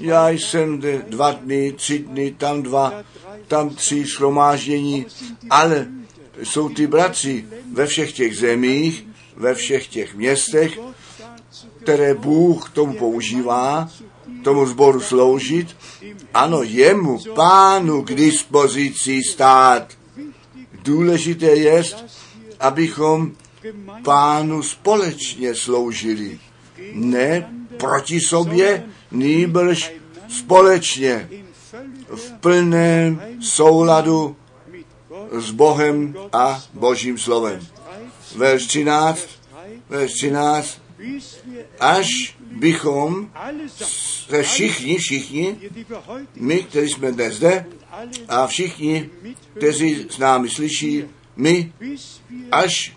[0.00, 2.92] já jsem dva dny, tři dny, tam dva,
[3.48, 5.06] tam tři schromáždění,
[5.50, 5.86] ale
[6.42, 9.06] jsou ty bratři ve všech těch zemích,
[9.36, 10.78] ve všech těch městech,
[11.82, 13.88] které Bůh tomu používá,
[14.44, 15.76] tomu sboru sloužit,
[16.34, 19.92] ano, jemu, pánu k dispozici stát.
[20.82, 21.82] Důležité je,
[22.60, 23.32] abychom
[24.04, 26.38] pánu společně sloužili.
[26.92, 29.92] Ne proti sobě, nýbrž
[30.28, 31.28] společně
[32.14, 34.36] v plném souladu
[35.32, 37.60] s Bohem a Božím slovem.
[38.36, 39.28] Verš 13,
[39.88, 40.80] verš 13,
[41.80, 43.30] až bychom
[44.28, 45.56] se všichni, všichni,
[46.34, 47.66] my, kteří jsme dnes zde,
[48.28, 49.10] a všichni,
[49.56, 51.04] kteří s námi slyší,
[51.36, 51.72] my,
[52.50, 52.96] až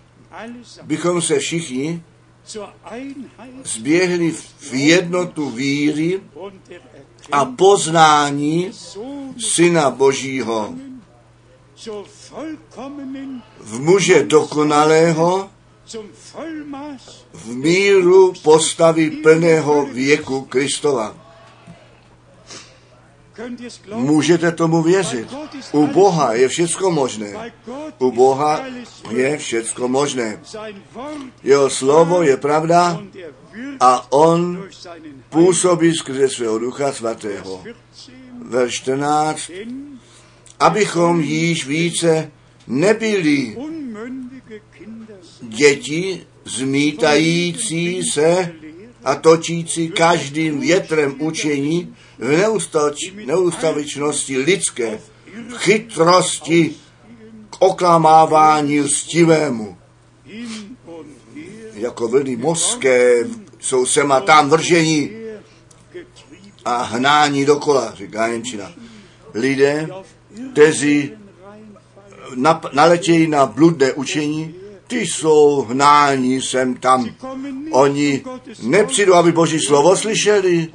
[0.84, 2.04] bychom se všichni
[3.64, 6.22] zběhli v jednotu víry
[7.32, 8.72] a poznání
[9.40, 10.74] Syna Božího,
[13.60, 15.50] v muže dokonalého,
[17.34, 21.27] v míru postavy plného věku Kristova.
[23.94, 25.28] Můžete tomu věřit.
[25.72, 27.54] U Boha je všecko možné.
[28.00, 28.66] U Boha
[29.10, 30.42] je všecko možné.
[31.44, 33.02] Jeho slovo je pravda
[33.80, 34.64] a on
[35.30, 37.64] působí skrze svého ducha svatého.
[38.42, 39.52] Verš 14.
[40.60, 42.32] Abychom již více
[42.68, 43.58] nebyli
[45.42, 48.54] děti zmítající se
[49.04, 55.00] a točící každým větrem učení neustač, neustavičnosti lidské,
[55.56, 56.76] chytrosti
[57.50, 59.78] k oklamávání lstivému.
[61.74, 63.28] Jako vlny mořské
[63.60, 65.12] jsou sem a tam vržení
[66.66, 68.72] a hnání dokola, říká Němčina.
[69.34, 69.88] Lidé,
[70.52, 71.12] kteří
[72.74, 74.56] naletějí na bludné učení,
[74.88, 77.10] ty jsou hnání sem tam.
[77.72, 78.24] Oni
[78.64, 80.68] nepřijdou, aby Boží slovo slyšeli.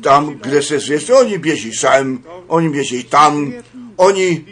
[0.00, 3.52] Tam, kde se zvěstí, oni běží sem, oni běží tam.
[3.96, 4.44] Oni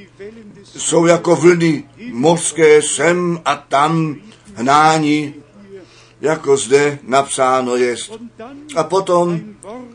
[0.65, 4.17] jsou jako vlny mořské sem a tam
[4.55, 5.35] hnání,
[6.21, 8.13] jako zde napsáno jest.
[8.77, 9.41] A potom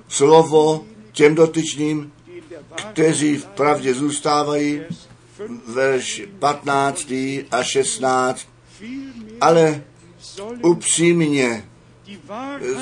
[0.08, 2.12] slovo těm dotyčným,
[2.76, 4.82] kteří v pravdě zůstávají,
[5.68, 7.12] verš 15.
[7.52, 8.48] a 16
[9.42, 9.84] ale
[10.64, 11.66] upřímně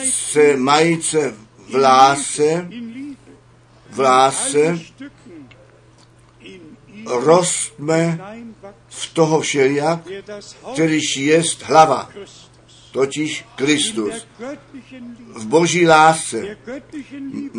[0.04, 1.34] se majíce
[1.70, 2.68] v lásce,
[3.89, 4.80] v lásce
[7.06, 8.20] rostme
[8.89, 10.00] v toho všelijak,
[10.74, 12.10] kterýž jest hlava,
[12.91, 14.28] totiž Kristus.
[15.36, 16.58] V boží lásce,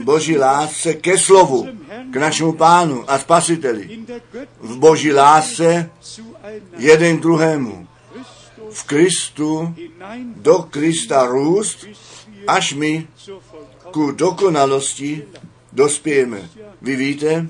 [0.05, 1.69] boží lásce ke slovu,
[2.11, 3.99] k našemu pánu a spasiteli.
[4.61, 5.91] V boží lásce
[6.79, 7.89] jeden druhému
[8.75, 9.75] v Kristu
[10.37, 11.87] do Krista růst,
[12.47, 13.09] až my
[13.91, 15.25] ku dokonalosti
[15.73, 16.51] dospějeme.
[16.83, 17.47] Vy víte,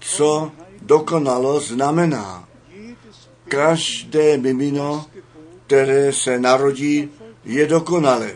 [0.00, 2.48] co dokonalost znamená.
[3.48, 5.06] Každé mimino,
[5.66, 7.08] které se narodí,
[7.44, 8.32] je dokonalé.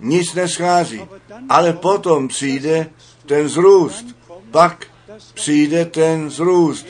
[0.00, 1.00] Nic neschází.
[1.48, 2.90] Ale potom přijde
[3.26, 4.06] ten zrůst.
[4.50, 4.86] Pak
[5.34, 6.86] přijde ten zrůst.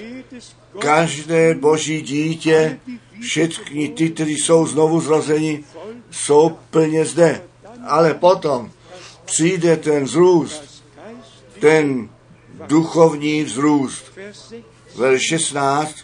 [0.78, 2.80] Každé boží dítě
[3.20, 5.64] Všichni ty, kteří jsou znovu zrozeni,
[6.10, 7.42] jsou plně zde.
[7.86, 8.70] Ale potom
[9.24, 10.84] přijde ten vzrůst,
[11.60, 12.08] ten
[12.66, 14.18] duchovní vzrůst.
[14.96, 15.94] Vel 16,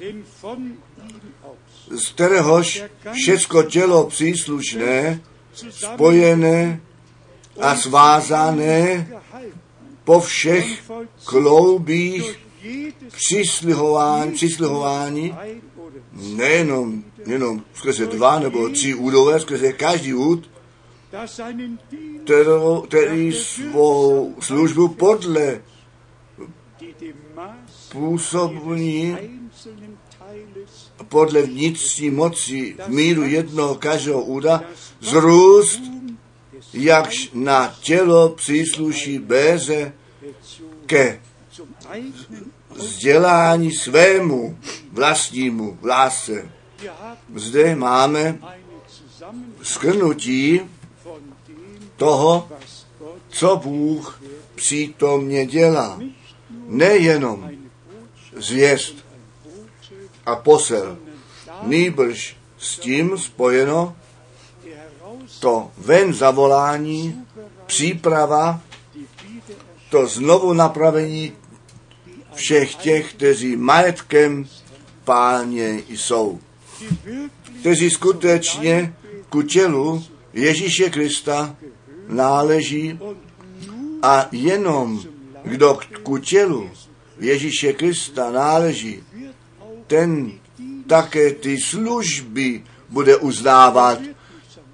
[1.91, 5.21] z kteréhož všecko tělo příslušné,
[5.71, 6.81] spojené
[7.61, 9.09] a svázané
[10.05, 10.91] po všech
[11.25, 12.39] kloubích
[13.13, 15.35] přislihování, přislihování
[16.13, 20.51] nejenom, jenom skrze dva nebo tři údové, skrze každý úd,
[22.25, 25.61] kterou, který svou službu podle
[27.93, 29.17] působní
[31.09, 34.63] podle vnitřní moci v míru jednoho každého úda
[35.01, 35.81] zrůst,
[36.73, 39.93] jakž na tělo přísluší béze
[40.87, 41.21] ke
[42.71, 44.59] vzdělání svému
[44.93, 46.56] vlastnímu v lásce.
[47.35, 48.39] Zde máme
[49.63, 50.61] skrnutí
[51.97, 52.49] toho,
[53.29, 54.23] co Bůh
[54.55, 56.01] přítomně dělá.
[56.67, 57.51] Nejenom
[58.37, 59.07] zvěst
[60.27, 60.99] a posel,
[61.63, 63.97] nýbrž s tím spojeno
[65.41, 67.27] to ven zavolání,
[67.67, 68.61] příprava,
[69.91, 71.33] to znovu napravení
[72.35, 74.49] všech těch, kteří majetkem
[75.05, 76.41] páně jsou.
[77.61, 78.95] Kteří skutečně
[79.31, 81.57] ku tělu Ježíše Krista
[82.09, 82.99] náleží
[84.03, 85.01] a jenom
[85.45, 86.71] kdo ku tělu
[87.21, 89.03] Ježíše Krista náleží,
[89.87, 90.33] ten
[90.87, 93.99] také ty služby bude uznávat.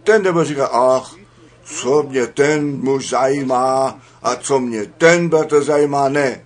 [0.05, 1.17] Ten nebo říká, ach,
[1.65, 6.45] co mě ten muž zajímá a co mě ten bratr zajímá, ne.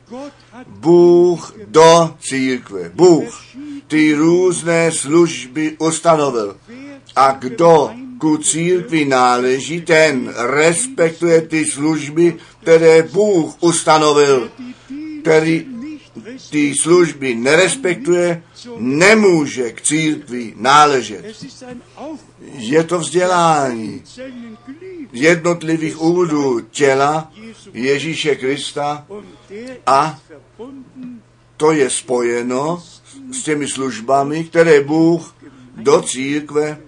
[0.67, 3.43] Bůh do církve, Bůh
[3.87, 6.57] ty různé služby ustanovil.
[7.17, 14.51] A kdo ku církvi náleží, ten respektuje ty služby, které Bůh ustanovil,
[15.21, 15.67] který
[16.51, 18.43] ty služby nerespektuje,
[18.79, 21.25] nemůže k církvi náležet.
[22.53, 24.03] Je to vzdělání
[25.13, 27.33] jednotlivých úvodů těla
[27.73, 29.07] Ježíše Krista
[29.87, 30.19] a
[31.57, 32.83] to je spojeno
[33.33, 35.35] s těmi službami, které Bůh
[35.77, 36.79] do církve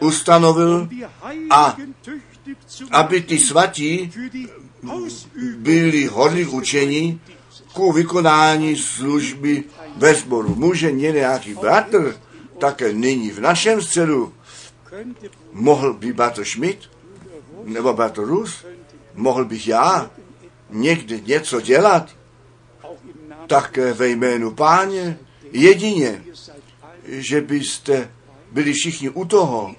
[0.00, 0.88] ustanovil
[1.50, 1.76] a
[2.90, 4.12] aby ty svatí
[5.56, 7.20] byli hodní učení
[7.72, 9.64] ku vykonání služby
[9.96, 10.54] ve sboru.
[10.54, 12.16] Může nějaký bratr
[12.58, 14.32] také nyní v našem středu
[15.52, 16.90] mohl by bratr Schmidt
[17.64, 18.64] nebo bratr Rus,
[19.14, 20.10] mohl bych já
[20.70, 22.10] někdy něco dělat,
[23.46, 25.18] tak ve jménu páně
[25.52, 26.24] jedině,
[27.06, 28.10] že byste
[28.52, 29.74] byli všichni u toho.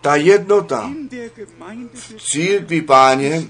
[0.00, 0.92] Ta jednota
[1.94, 3.42] v církvi páně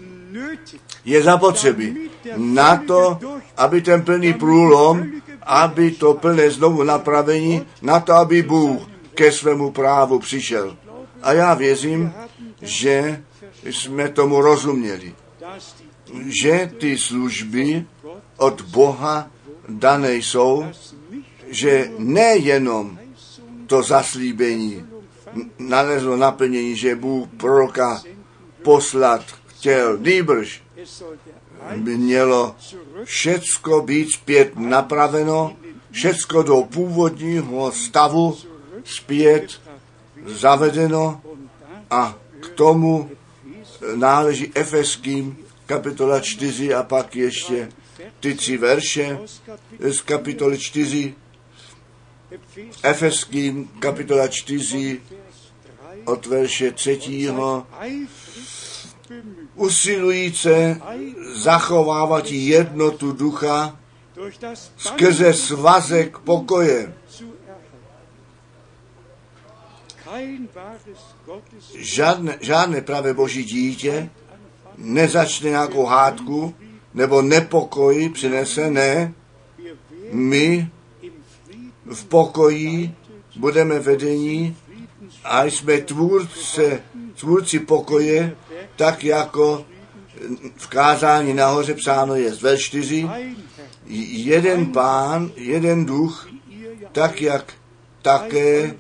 [1.05, 3.19] je zapotřebí na to,
[3.57, 5.07] aby ten plný průlom,
[5.43, 8.83] aby to plné znovu napravení, na to, aby Bůh
[9.14, 10.77] ke svému právu přišel.
[11.23, 12.12] A já věřím,
[12.62, 13.23] že
[13.64, 15.14] jsme tomu rozuměli,
[16.43, 17.85] že ty služby
[18.37, 19.30] od Boha
[19.68, 20.66] dané jsou,
[21.49, 22.99] že nejenom
[23.66, 24.87] to zaslíbení
[25.59, 28.03] nalezlo naplnění, že Bůh proroka
[28.62, 30.62] poslat chtěl, nýbrž
[31.76, 32.57] mělo
[33.05, 35.57] všecko být zpět napraveno,
[35.91, 38.39] všecko do původního stavu
[38.84, 39.61] zpět
[40.26, 41.20] zavedeno
[41.91, 43.11] a k tomu
[43.95, 47.68] náleží Efeským kapitola 4 a pak ještě
[48.20, 49.18] ty tři verše
[49.78, 51.14] z kapitoly 4
[52.82, 55.00] Efeským kapitola 4
[56.04, 57.30] od verše 3
[59.54, 60.80] usilujíce
[61.32, 63.78] zachovávat jednotu ducha
[64.76, 66.94] skrze svazek pokoje.
[71.74, 74.11] Žádné, žádné pravé boží dítě
[74.76, 76.54] nezačne nějakou hádku
[76.97, 79.13] nebo nepokoj přinese, ne.
[80.13, 80.71] My
[81.93, 82.95] v pokoji
[83.37, 84.57] budeme vedení
[85.25, 86.83] a jsme tvůrce,
[87.21, 88.37] tvůrci pokoje,
[88.77, 89.64] tak jako
[90.57, 93.09] v kázání nahoře psáno je ve čtyři,
[93.87, 96.29] jeden pán, jeden duch,
[96.93, 97.53] tak jak
[98.03, 98.75] také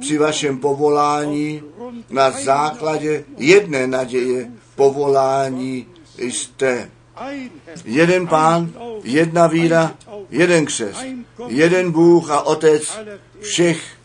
[0.00, 1.62] při vašem povolání
[2.10, 5.86] na základě jedné naděje povolání
[6.18, 6.90] jste.
[7.84, 8.72] Jeden pán,
[9.02, 9.94] jedna víra,
[10.30, 11.04] jeden křest,
[11.46, 12.98] jeden Bůh a Otec
[13.40, 13.96] všech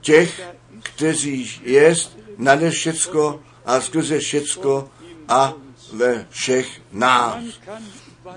[0.00, 0.52] těch,
[0.82, 4.88] kteří jest nade všecko a skrze všecko
[5.28, 5.54] a
[5.92, 7.44] ve všech nás.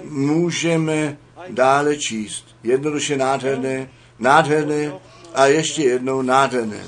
[0.04, 1.18] Můžeme
[1.50, 2.46] dále číst.
[2.64, 3.90] Jednoduše nádherné,
[4.20, 4.94] nádherné
[5.34, 6.84] a ještě jednou nádherné.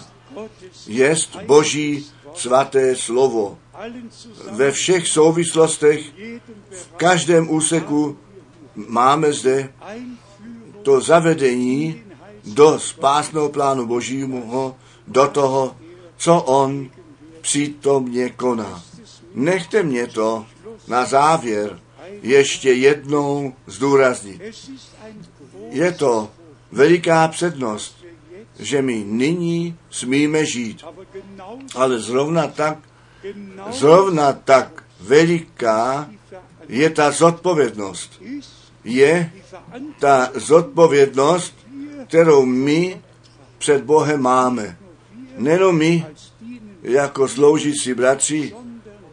[0.88, 2.06] Jest Boží
[2.36, 3.58] svaté slovo.
[4.52, 6.02] Ve všech souvislostech,
[6.72, 8.18] v každém úseku
[8.76, 9.74] máme zde
[10.82, 12.04] to zavedení
[12.46, 14.76] do spásného plánu Božího,
[15.08, 15.76] do toho,
[16.18, 16.90] co on
[17.42, 18.84] přítomně koná.
[19.34, 20.46] Nechte mě to
[20.88, 21.80] na závěr
[22.22, 24.42] ještě jednou zdůraznit.
[25.70, 26.30] Je to
[26.72, 28.06] veliká přednost,
[28.60, 30.84] že my nyní smíme žít,
[31.76, 32.78] ale zrovna tak,
[33.72, 36.10] zrovna tak veliká
[36.68, 38.22] je ta zodpovědnost.
[38.84, 39.32] Je
[40.00, 41.56] ta zodpovědnost,
[42.08, 43.02] kterou my
[43.58, 44.78] před Bohem máme.
[45.38, 46.06] Nenom my,
[46.82, 48.56] jako sloužící bratři,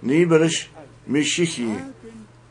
[0.02, 0.70] nýbrž
[1.06, 1.78] my všichni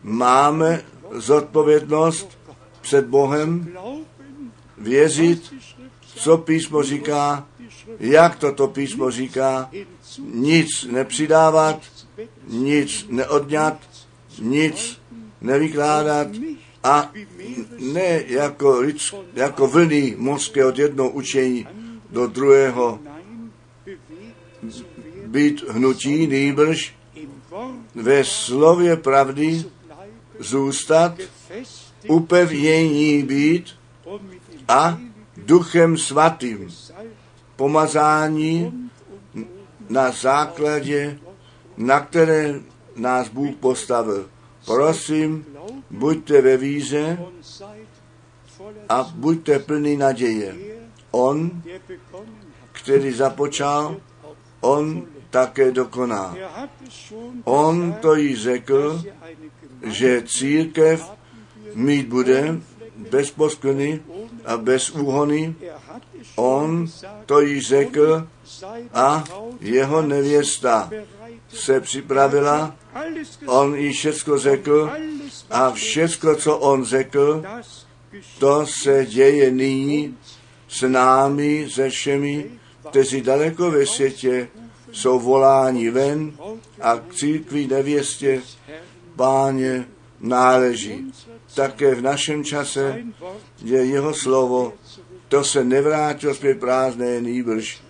[0.03, 0.81] máme
[1.11, 2.38] zodpovědnost
[2.81, 3.73] před Bohem
[4.77, 5.53] věřit,
[6.15, 7.47] co písmo říká,
[7.99, 9.69] jak toto písmo říká,
[10.33, 11.81] nic nepřidávat,
[12.47, 13.79] nic neodňat,
[14.39, 15.01] nic
[15.41, 16.27] nevykládat
[16.83, 17.11] a
[17.79, 18.83] ne jako,
[19.33, 21.67] jako vlny mořské od jednoho učení
[22.09, 22.99] do druhého.
[25.25, 26.95] Být hnutí, nýbrž
[27.95, 29.63] ve slově pravdy
[30.39, 31.17] zůstat,
[32.07, 33.65] upevnění být
[34.67, 34.99] a
[35.37, 36.69] duchem svatým
[37.57, 38.89] pomazání
[39.89, 41.19] na základě,
[41.77, 42.59] na které
[42.95, 44.29] nás Bůh postavil.
[44.65, 45.45] Prosím,
[45.91, 47.17] buďte ve víře
[48.89, 50.55] a buďte plný naděje.
[51.11, 51.61] On,
[52.71, 53.95] který započal,
[54.61, 56.35] on také dokoná.
[57.43, 59.03] On to jí řekl,
[59.84, 61.11] že církev
[61.73, 62.61] mít bude
[63.09, 64.01] bez posklony
[64.45, 65.55] a bez úhony.
[66.35, 66.88] On
[67.25, 68.27] to jí řekl
[68.93, 69.23] a
[69.59, 70.89] jeho nevěsta
[71.49, 72.75] se připravila,
[73.45, 74.91] on jí všechno řekl
[75.49, 77.43] a všechno, co on řekl,
[78.39, 80.17] to se děje nyní
[80.67, 82.45] s námi, se všemi,
[82.89, 84.47] kteří daleko ve světě
[84.91, 86.34] jsou voláni ven
[86.81, 88.41] a k církvi nevěstě
[89.15, 89.88] páně
[90.19, 91.11] náleží.
[91.57, 93.01] Také v našem čase
[93.65, 94.73] je jeho slovo,
[95.27, 97.81] to se nevrátilo zpět prázdné, nýbrž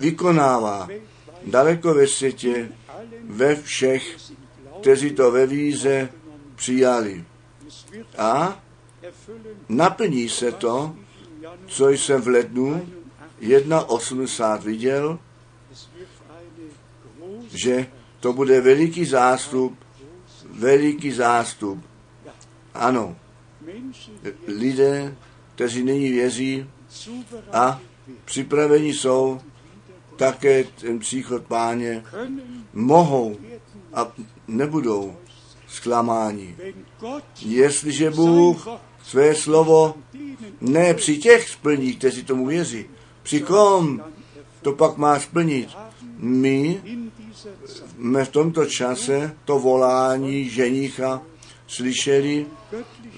[0.00, 0.88] vykonává
[1.46, 2.72] daleko ve světě,
[3.28, 4.16] ve všech,
[4.80, 6.08] kteří to ve víze
[6.56, 7.24] přijali.
[8.18, 8.62] A
[9.68, 10.96] naplní se to,
[11.66, 12.88] co jsem v lednu
[13.40, 15.18] 1.80 viděl,
[17.52, 17.86] že
[18.20, 19.78] to bude veliký zástup,
[20.50, 21.84] veliký zástup.
[22.74, 23.16] Ano,
[24.46, 25.14] lidé,
[25.54, 26.66] kteří nyní věří
[27.52, 27.80] a
[28.24, 29.40] připraveni jsou
[30.16, 32.04] také ten příchod páně,
[32.72, 33.36] mohou
[33.94, 34.12] a
[34.48, 35.16] nebudou
[35.68, 36.56] zklamáni.
[37.42, 38.68] Jestliže Bůh
[39.04, 39.94] své slovo
[40.60, 42.86] ne při těch splní, kteří tomu věří,
[43.22, 44.02] při kom
[44.62, 45.68] to pak má splnit.
[46.18, 46.82] My
[47.98, 51.22] jsme v tomto čase to volání ženicha
[51.74, 52.46] slyšeli,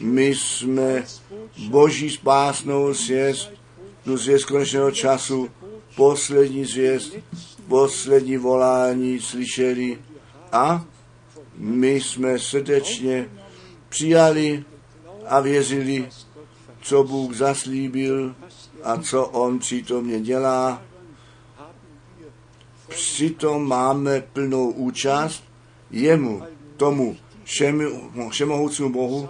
[0.00, 1.04] my jsme
[1.68, 3.52] boží spásnou zvěst,
[4.04, 5.50] tu zvěst konečného času,
[5.96, 7.16] poslední zvěst,
[7.68, 9.98] poslední volání slyšeli
[10.52, 10.84] a
[11.56, 13.30] my jsme srdečně
[13.88, 14.64] přijali
[15.26, 16.08] a věřili,
[16.82, 18.34] co Bůh zaslíbil
[18.82, 20.82] a co On přítomně dělá.
[22.88, 25.44] Přitom máme plnou účast
[25.90, 26.42] jemu,
[26.76, 27.16] tomu
[27.46, 29.28] všemu, všemohoucímu Bohu,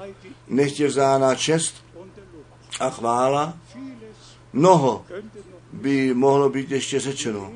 [0.49, 1.85] nechtě vzána čest
[2.81, 3.59] a chvála.
[4.53, 5.05] Mnoho
[5.73, 7.53] by mohlo být ještě řečeno.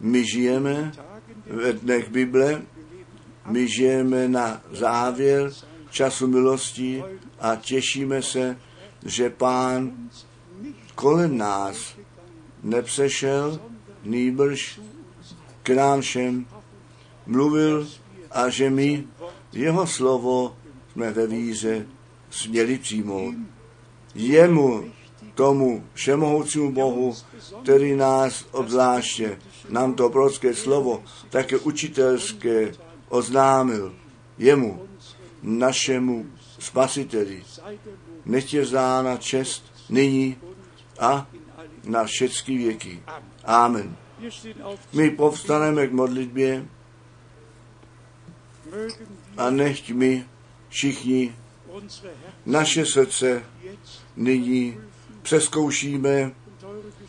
[0.00, 0.92] My žijeme
[1.46, 2.62] ve dnech Bible,
[3.46, 5.52] my žijeme na závěr
[5.90, 7.04] času milosti
[7.40, 8.56] a těšíme se,
[9.04, 9.92] že Pán
[10.94, 11.96] kolem nás
[12.62, 13.60] nepřešel,
[14.04, 14.80] nýbrž
[15.62, 16.46] k nám všem
[17.26, 17.88] mluvil
[18.30, 19.04] a že my
[19.52, 20.56] jeho slovo
[20.92, 21.86] jsme ve víře
[22.30, 23.34] směli přijmout.
[24.14, 24.84] Jemu,
[25.34, 27.14] tomu všemohoucímu Bohu,
[27.62, 29.38] který nás obzvláště,
[29.68, 32.72] nám to prorocké slovo, také učitelské
[33.08, 33.94] oznámil.
[34.38, 34.88] Jemu,
[35.42, 36.26] našemu
[36.58, 37.42] spasiteli.
[38.24, 40.36] Nech je vzána čest nyní
[41.00, 41.26] a
[41.84, 43.02] na všechny věky.
[43.44, 43.96] Amen.
[44.92, 46.66] My povstaneme k modlitbě
[49.36, 50.24] a nechť mi,
[50.68, 51.34] všichni
[52.46, 53.42] naše srdce
[54.16, 54.80] nyní
[55.22, 56.32] přeskoušíme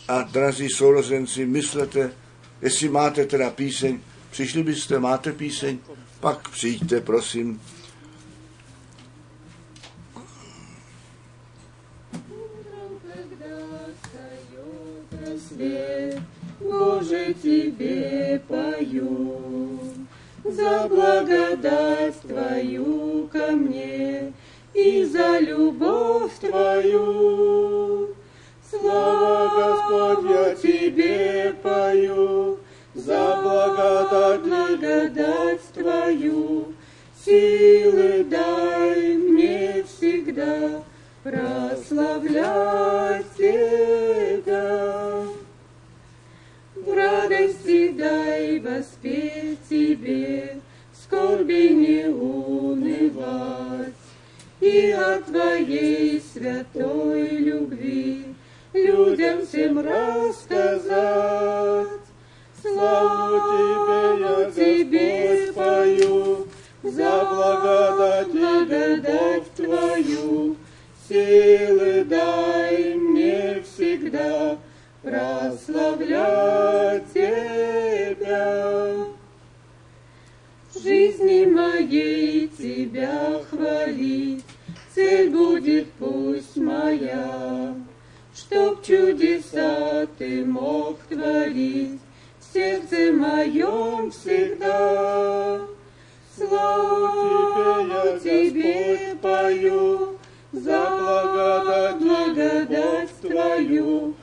[0.08, 2.12] a drazí sourozenci, myslete,
[2.62, 4.00] jestli máte teda píseň,
[4.32, 5.80] přišli byste, máte píseň,
[6.20, 7.62] pak přijďte, prosím.
[16.60, 19.93] Bože, tebe pojou.
[20.44, 24.34] За благодать Твою ко мне
[24.74, 28.10] и за любовь Твою.
[28.70, 32.58] Слава, Господь, я Тебе пою,
[32.94, 36.74] за благодать, благодать Твою,
[37.24, 40.84] силы дай мне всегда
[41.24, 45.03] прославлять Тебя.
[47.04, 50.60] Радости дай воспеть Тебе,
[50.94, 53.94] скорби не унывать,
[54.62, 58.36] и о Твоей святой любви
[58.74, 60.88] людям всем рассказать.
[62.62, 66.48] Славу Тебе, я Тебе спою,
[66.84, 70.56] за благодать, благодать Твою,
[71.10, 74.58] силы дай мне всегда
[75.04, 78.96] прославлять Тебя.
[80.74, 84.46] В жизни моей Тебя хвалить,
[84.96, 87.76] цель будет пусть моя,
[88.34, 92.00] чтоб чудеса Ты мог творить
[92.40, 95.60] в сердце моем всегда.
[96.36, 100.18] Славу Тебе пою,
[100.52, 104.16] за благодать, благодать Твою,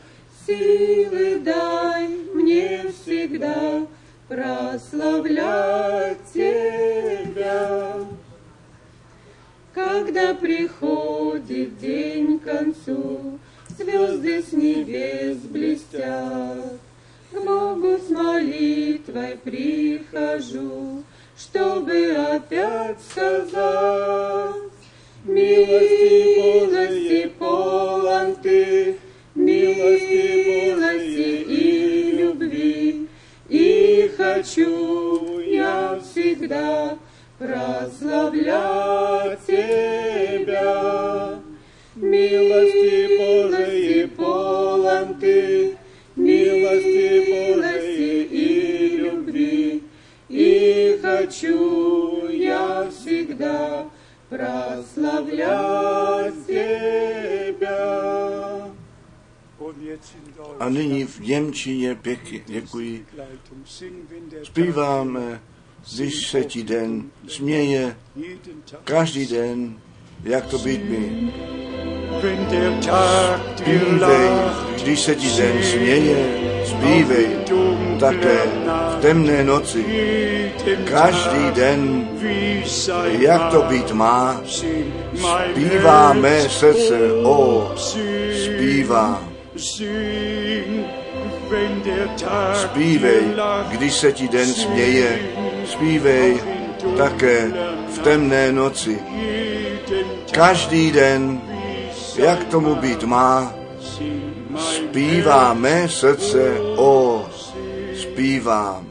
[0.50, 3.86] силы дай мне всегда
[4.28, 7.96] прославлять Тебя.
[9.72, 13.38] Когда приходит день к концу,
[13.78, 16.78] звезды с небес блестят,
[17.30, 21.04] к Богу с молитвой прихожу,
[21.36, 24.70] чтобы опять сказать,
[25.24, 26.39] Милости
[34.50, 36.98] хочу я всегда
[37.38, 41.38] прославлять Тебя.
[41.94, 45.76] Милости Божией полон Ты,
[46.16, 49.84] милости Божией и любви,
[50.28, 53.86] и хочу я всегда
[54.28, 57.19] прославлять Тебя.
[60.60, 63.06] A nyní v Němčině pěkně děkuji.
[64.42, 65.40] Zpíváme,
[65.94, 67.96] když se ti den směje,
[68.84, 69.74] každý den,
[70.24, 71.32] jak to být mi.
[73.56, 74.30] Zpívej,
[74.82, 77.28] když se ti den směje, zpívej
[78.00, 78.38] také
[78.96, 79.84] v temné noci.
[80.84, 82.08] Každý den,
[83.18, 84.40] jak to být má,
[85.52, 87.72] zpívá mé srdce, o,
[88.44, 89.29] zpívá.
[92.54, 93.22] Zpívej,
[93.68, 95.18] když se ti den směje,
[95.64, 96.40] zpívej
[96.96, 97.52] také
[97.88, 98.98] v temné noci.
[100.32, 101.40] Každý den,
[102.16, 103.54] jak tomu být má,
[104.56, 107.26] zpívá mé srdce, o,
[107.94, 108.86] zpívám.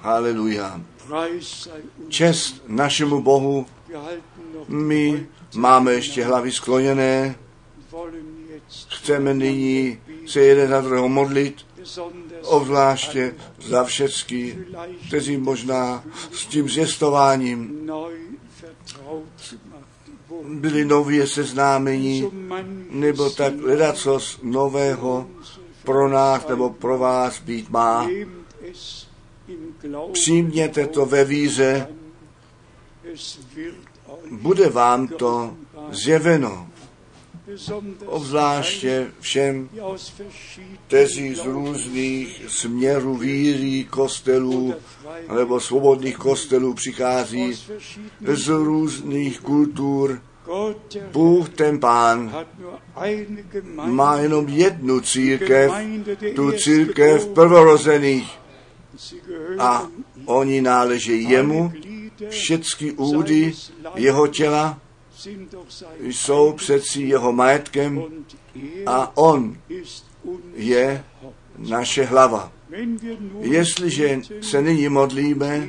[0.00, 0.80] Haleluja.
[2.08, 3.66] Čest našemu Bohu.
[4.68, 7.34] My máme ještě hlavy skloněné.
[9.02, 11.56] Chceme nyní se jeden za druhého modlit,
[12.42, 14.58] obzvláště za všecky,
[15.08, 17.88] kteří možná s tím zjistováním
[20.44, 22.30] byli nově seznámení,
[22.90, 25.26] nebo tak ledacos nového
[25.84, 28.08] pro nás nebo pro vás být má.
[30.12, 31.88] Přijměte to ve víze,
[34.30, 35.56] bude vám to
[35.90, 36.71] zjeveno.
[38.06, 39.68] Obzvláště všem,
[40.86, 44.74] kteří z různých směrů víry kostelů
[45.36, 47.54] nebo svobodných kostelů přichází
[48.26, 50.22] z různých kultur.
[51.12, 52.46] Bůh ten Pán
[53.84, 55.72] má jenom jednu církev,
[56.34, 58.38] tu církev prvorozených.
[59.58, 59.86] A
[60.24, 61.72] oni náleží jemu,
[62.28, 63.52] všechny údy
[63.94, 64.78] jeho těla
[66.00, 68.04] jsou přeci jeho majetkem
[68.86, 69.56] a on
[70.54, 71.04] je
[71.58, 72.52] naše hlava.
[73.40, 75.68] Jestliže se nyní modlíme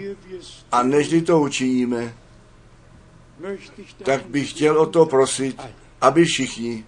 [0.72, 2.16] a nežli to učiníme,
[4.04, 5.62] tak bych chtěl o to prosit,
[6.02, 6.86] aby všichni,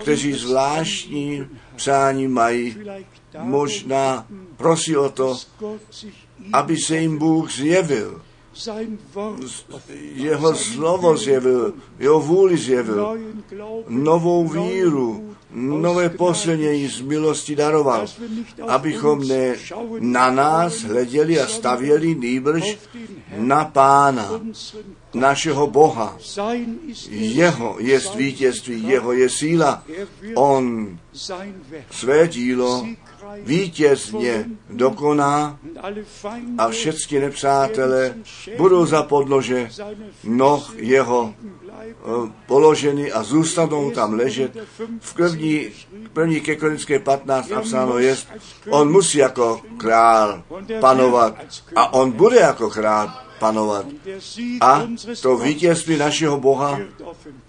[0.00, 1.46] kteří zvláštní
[1.76, 2.76] přání mají,
[3.38, 4.26] možná
[4.56, 5.36] prosí o to,
[6.52, 8.22] aby se jim Bůh zjevil
[10.14, 13.18] jeho slovo zjevil, jeho vůli zjevil,
[13.88, 18.06] novou víru, nové posilnění z milosti daroval,
[18.68, 19.54] abychom ne
[19.98, 22.78] na nás hleděli a stavěli nýbrž
[23.36, 24.40] na Pána,
[25.14, 26.18] našeho Boha.
[27.10, 29.84] Jeho je vítězství, jeho je síla.
[30.34, 30.98] On
[31.90, 32.86] své dílo
[33.42, 35.58] vítězně dokoná
[36.58, 38.14] a všechny nepřátelé
[38.56, 39.70] budou za podlože
[40.24, 41.34] noh jeho
[41.80, 44.56] eh, položeny a zůstanou tam ležet.
[45.00, 45.68] V první,
[46.12, 48.16] první ke Korinské 15 napsáno je,
[48.70, 50.42] on musí jako král
[50.80, 51.36] panovat
[51.76, 53.86] a on bude jako král panovat.
[54.60, 54.88] A
[55.22, 56.80] to vítězství našeho Boha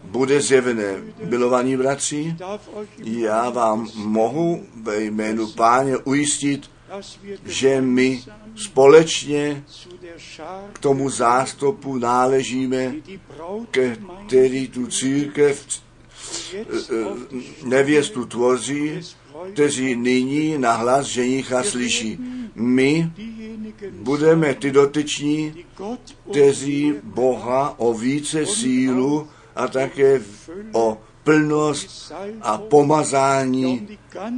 [0.04, 0.96] bude zjevené.
[1.24, 2.36] Milovaní bratři,
[2.98, 6.70] já vám mohu ve jménu páně ujistit,
[7.46, 8.24] že my
[8.56, 9.64] společně
[10.74, 12.96] k tomu zástupu náležíme,
[14.28, 15.66] který tu církev
[16.54, 17.06] eh, eh,
[17.64, 19.02] nevěstu tvoří,
[19.54, 22.20] kteří nyní na hlas ženicha slyší.
[22.56, 23.12] My
[23.92, 25.66] budeme ty dotyční,
[26.32, 30.22] kteří Boha o více sílu a také
[30.72, 33.88] o plnost a pomazání,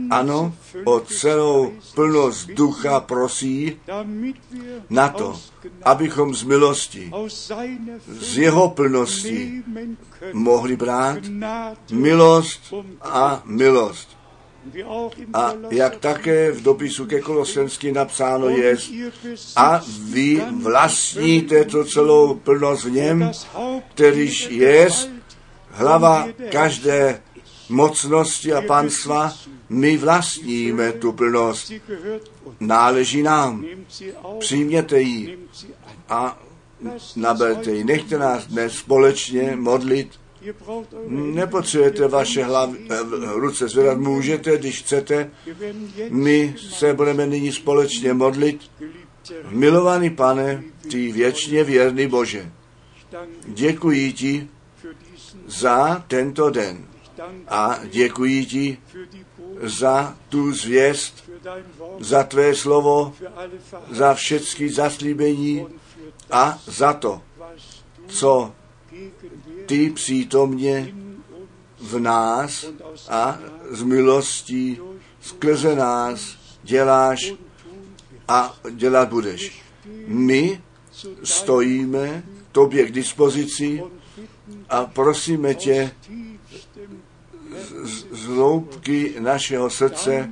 [0.09, 0.53] ano,
[0.85, 3.79] o celou plnost ducha prosí
[4.89, 5.39] na to,
[5.83, 7.11] abychom z milosti,
[8.07, 9.63] z jeho plnosti
[10.33, 11.19] mohli brát
[11.91, 14.16] milost a milost.
[15.33, 18.77] A jak také v dopisu ke Kolosenským napsáno je,
[19.55, 23.31] a vy vlastníte to celou plnost v něm,
[23.93, 24.87] kterýž je
[25.69, 27.21] hlava každé
[27.69, 29.33] mocnosti a panstva,
[29.69, 31.71] my vlastníme tu plnost.
[32.59, 33.65] Náleží nám.
[34.39, 35.37] Přijměte ji
[36.09, 36.39] a
[37.15, 37.83] naberte ji.
[37.83, 40.09] Nechte nás dnes společně modlit
[41.07, 42.99] Nepotřebujete vaše hlavy, eh,
[43.33, 45.31] ruce zvedat, můžete, když chcete.
[46.09, 48.71] My se budeme nyní společně modlit.
[49.49, 52.51] Milovaný pane, ty věčně věrný Bože,
[53.45, 54.47] děkuji ti
[55.47, 56.85] za tento den
[57.47, 58.77] a děkuji ti
[59.61, 61.29] za tu zvěst,
[61.99, 63.13] za tvé slovo,
[63.91, 65.67] za všechny zaslíbení
[66.31, 67.21] a za to,
[68.07, 68.53] co
[69.65, 70.93] ty přítomně
[71.79, 72.65] v nás
[73.09, 73.39] a
[73.69, 74.79] z milostí
[75.21, 77.33] skrze nás děláš
[78.27, 79.61] a dělat budeš.
[80.07, 80.61] My
[81.23, 83.83] stojíme tobě k dispozici
[84.69, 85.91] a prosíme tě
[88.11, 90.29] z, hloubky našeho srdce,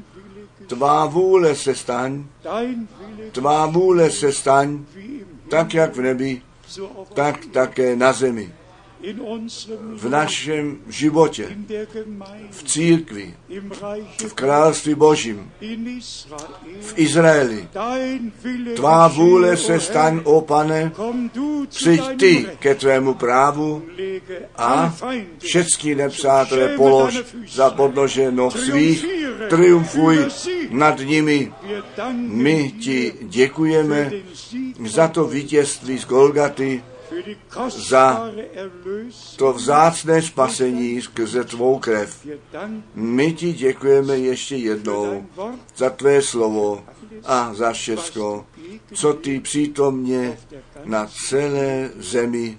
[0.68, 2.26] tvá vůle se staň,
[3.32, 4.86] tvá vůle se staň,
[5.50, 6.42] tak jak v nebi,
[7.14, 8.65] tak také na zemi
[9.94, 11.58] v našem životě,
[12.52, 13.34] v církvi,
[14.28, 15.52] v království Božím,
[16.82, 17.68] v Izraeli.
[18.76, 20.92] Tvá vůle se staň, o pane,
[21.70, 23.84] přijď ty ke tvému právu
[24.56, 24.96] a
[25.40, 29.06] všechny nepřátelé polož za podnože noh svých,
[29.50, 30.26] triumfuj
[30.70, 31.54] nad nimi.
[32.18, 34.12] My ti děkujeme
[34.86, 36.84] za to vítězství z Golgaty,
[37.70, 38.32] za
[39.36, 42.28] to vzácné spasení skrze tvou krev.
[42.96, 45.26] My ti děkujeme ještě jednou
[45.76, 46.84] za tvé slovo
[47.26, 48.46] a za všechno,
[48.94, 50.38] co ty přítomně
[50.86, 52.58] na celé zemi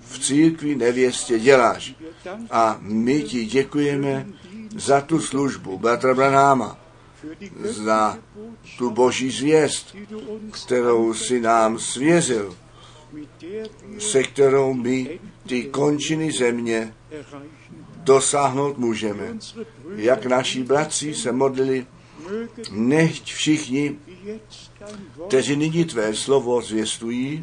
[0.00, 1.94] v církvi nevěstě děláš.
[2.50, 4.26] A my ti děkujeme
[4.76, 6.78] za tu službu bratra Branáma,
[7.62, 8.18] za
[8.78, 9.96] tu boží zvěst,
[10.50, 12.56] kterou si nám svěřil
[13.98, 16.94] se kterou my ty končiny země
[17.96, 19.38] dosáhnout můžeme.
[19.96, 21.86] Jak naši bratři se modlili,
[22.70, 23.98] nechť všichni,
[25.26, 27.42] kteří nyní tvé slovo zvěstují,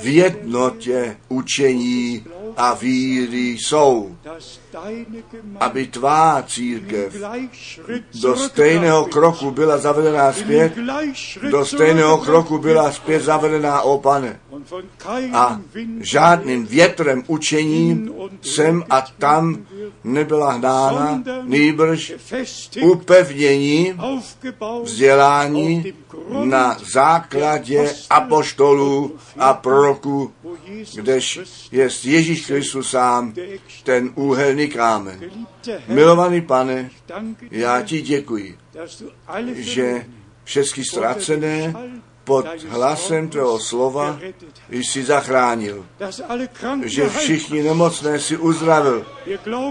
[0.00, 2.24] v jednotě učení
[2.56, 4.16] a víry jsou,
[5.60, 7.16] aby tvá církev
[8.20, 10.72] do stejného kroku byla zavedená zpět,
[11.50, 14.40] do stejného kroku byla zpět zavedená, o pane.
[15.32, 15.60] A
[16.00, 19.66] žádným větrem učením sem a tam
[20.04, 22.12] nebyla hnána, nýbrž
[22.82, 23.94] upevnění
[24.82, 25.92] vzdělání
[26.44, 30.32] na základě apoštolů a proroků,
[30.94, 31.40] kdež
[31.72, 33.34] je Ježíš Kristus sám
[33.82, 35.20] ten úhelný kámen.
[35.88, 36.90] Milovaný pane,
[37.50, 38.58] já ti děkuji,
[39.54, 40.06] že
[40.44, 41.74] všechny ztracené
[42.26, 44.18] pod hlasem tvého slova
[44.70, 45.86] jsi zachránil,
[46.84, 49.06] že všichni nemocné si uzdravil.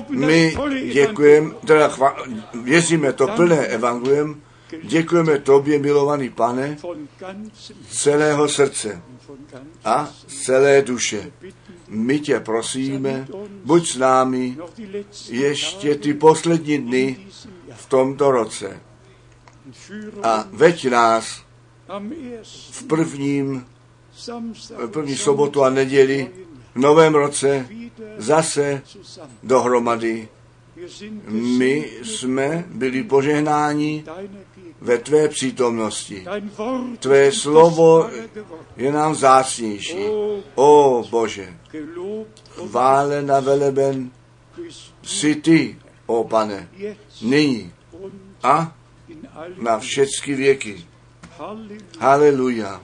[0.09, 0.57] My
[0.93, 2.15] děkujeme, teda chva,
[2.63, 4.41] věříme to plné evangelium,
[4.83, 6.77] děkujeme tobě, milovaný pane,
[7.89, 9.01] celého srdce
[9.85, 11.31] a celé duše.
[11.87, 13.27] My tě prosíme,
[13.63, 14.57] buď s námi
[15.29, 17.17] ještě ty poslední dny
[17.75, 18.79] v tomto roce
[20.23, 21.44] a veď nás
[22.71, 23.65] v prvním,
[24.91, 26.31] první sobotu a neděli
[26.75, 27.69] v novém roce
[28.17, 28.81] zase
[29.43, 30.27] dohromady.
[31.29, 34.03] My jsme byli požehnáni
[34.81, 36.25] ve tvé přítomnosti.
[36.99, 38.09] Tvé slovo
[38.77, 40.05] je nám vzácnější.
[40.55, 41.57] O Bože,
[42.49, 44.11] chvále na veleben
[45.03, 46.69] si ty, o pane,
[47.21, 47.73] nyní
[48.43, 48.75] a
[49.61, 50.85] na všechny věky.
[51.99, 52.81] Haleluja.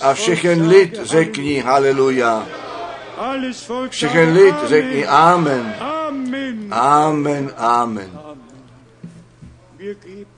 [0.00, 2.46] A všechen lid řekni haleluja.
[3.88, 5.74] Všechen lid řekni amen.
[6.70, 8.18] Amen, amen.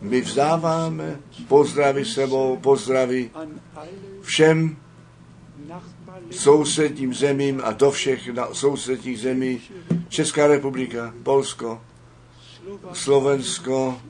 [0.00, 3.30] My vzdáváme pozdravy sebou, pozdravy
[4.22, 4.76] všem
[6.30, 9.60] sousedním zemím a do všech sousedních zemí
[10.08, 11.80] Česká republika, Polsko,
[12.92, 14.00] Slovensko,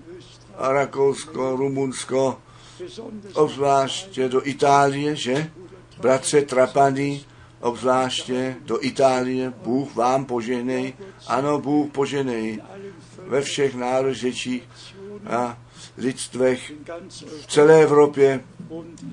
[0.58, 2.38] Rakousko, Rumunsko,
[3.34, 5.50] obzvláště do Itálie, že?
[6.00, 7.20] Bratře Trapany,
[7.60, 10.92] obzvláště do Itálie, Bůh vám poženej,
[11.26, 12.62] ano, Bůh poženej
[13.26, 14.68] ve všech nárožečích
[15.26, 15.58] a
[15.96, 16.72] lidstvech
[17.40, 18.44] v celé Evropě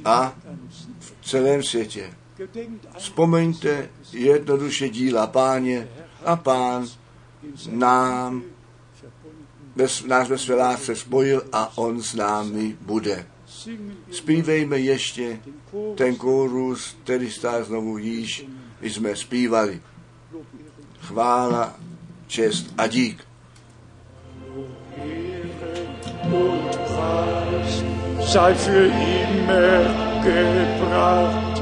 [0.05, 0.35] a
[0.99, 2.13] v celém světě.
[2.97, 5.87] Vzpomeňte jednoduše díla páně
[6.25, 6.87] a pán
[7.69, 8.43] nám
[10.07, 13.27] nás ve své lásce spojil a on s námi bude.
[14.11, 15.39] Zpívejme ještě
[15.95, 18.45] ten kórus, který stál znovu již,
[18.81, 19.81] jsme zpívali.
[20.99, 21.79] Chvála,
[22.27, 23.23] čest a dík.
[28.35, 29.85] sei für immer
[30.21, 31.61] gebracht,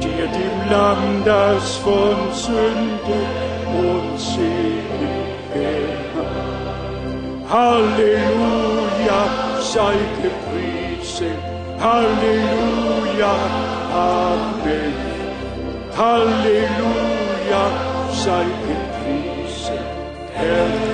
[0.00, 3.20] dir dem Lamm, das von Sünde
[3.66, 4.20] und
[6.18, 6.44] hat.
[7.50, 9.22] Halleluja,
[9.72, 9.94] sei
[11.14, 11.36] say,
[11.78, 13.38] Hallelujah,
[13.92, 14.92] Amen.
[15.94, 17.66] Hallelujah,
[18.12, 19.78] sei gepriesen,
[20.34, 20.93] Herr.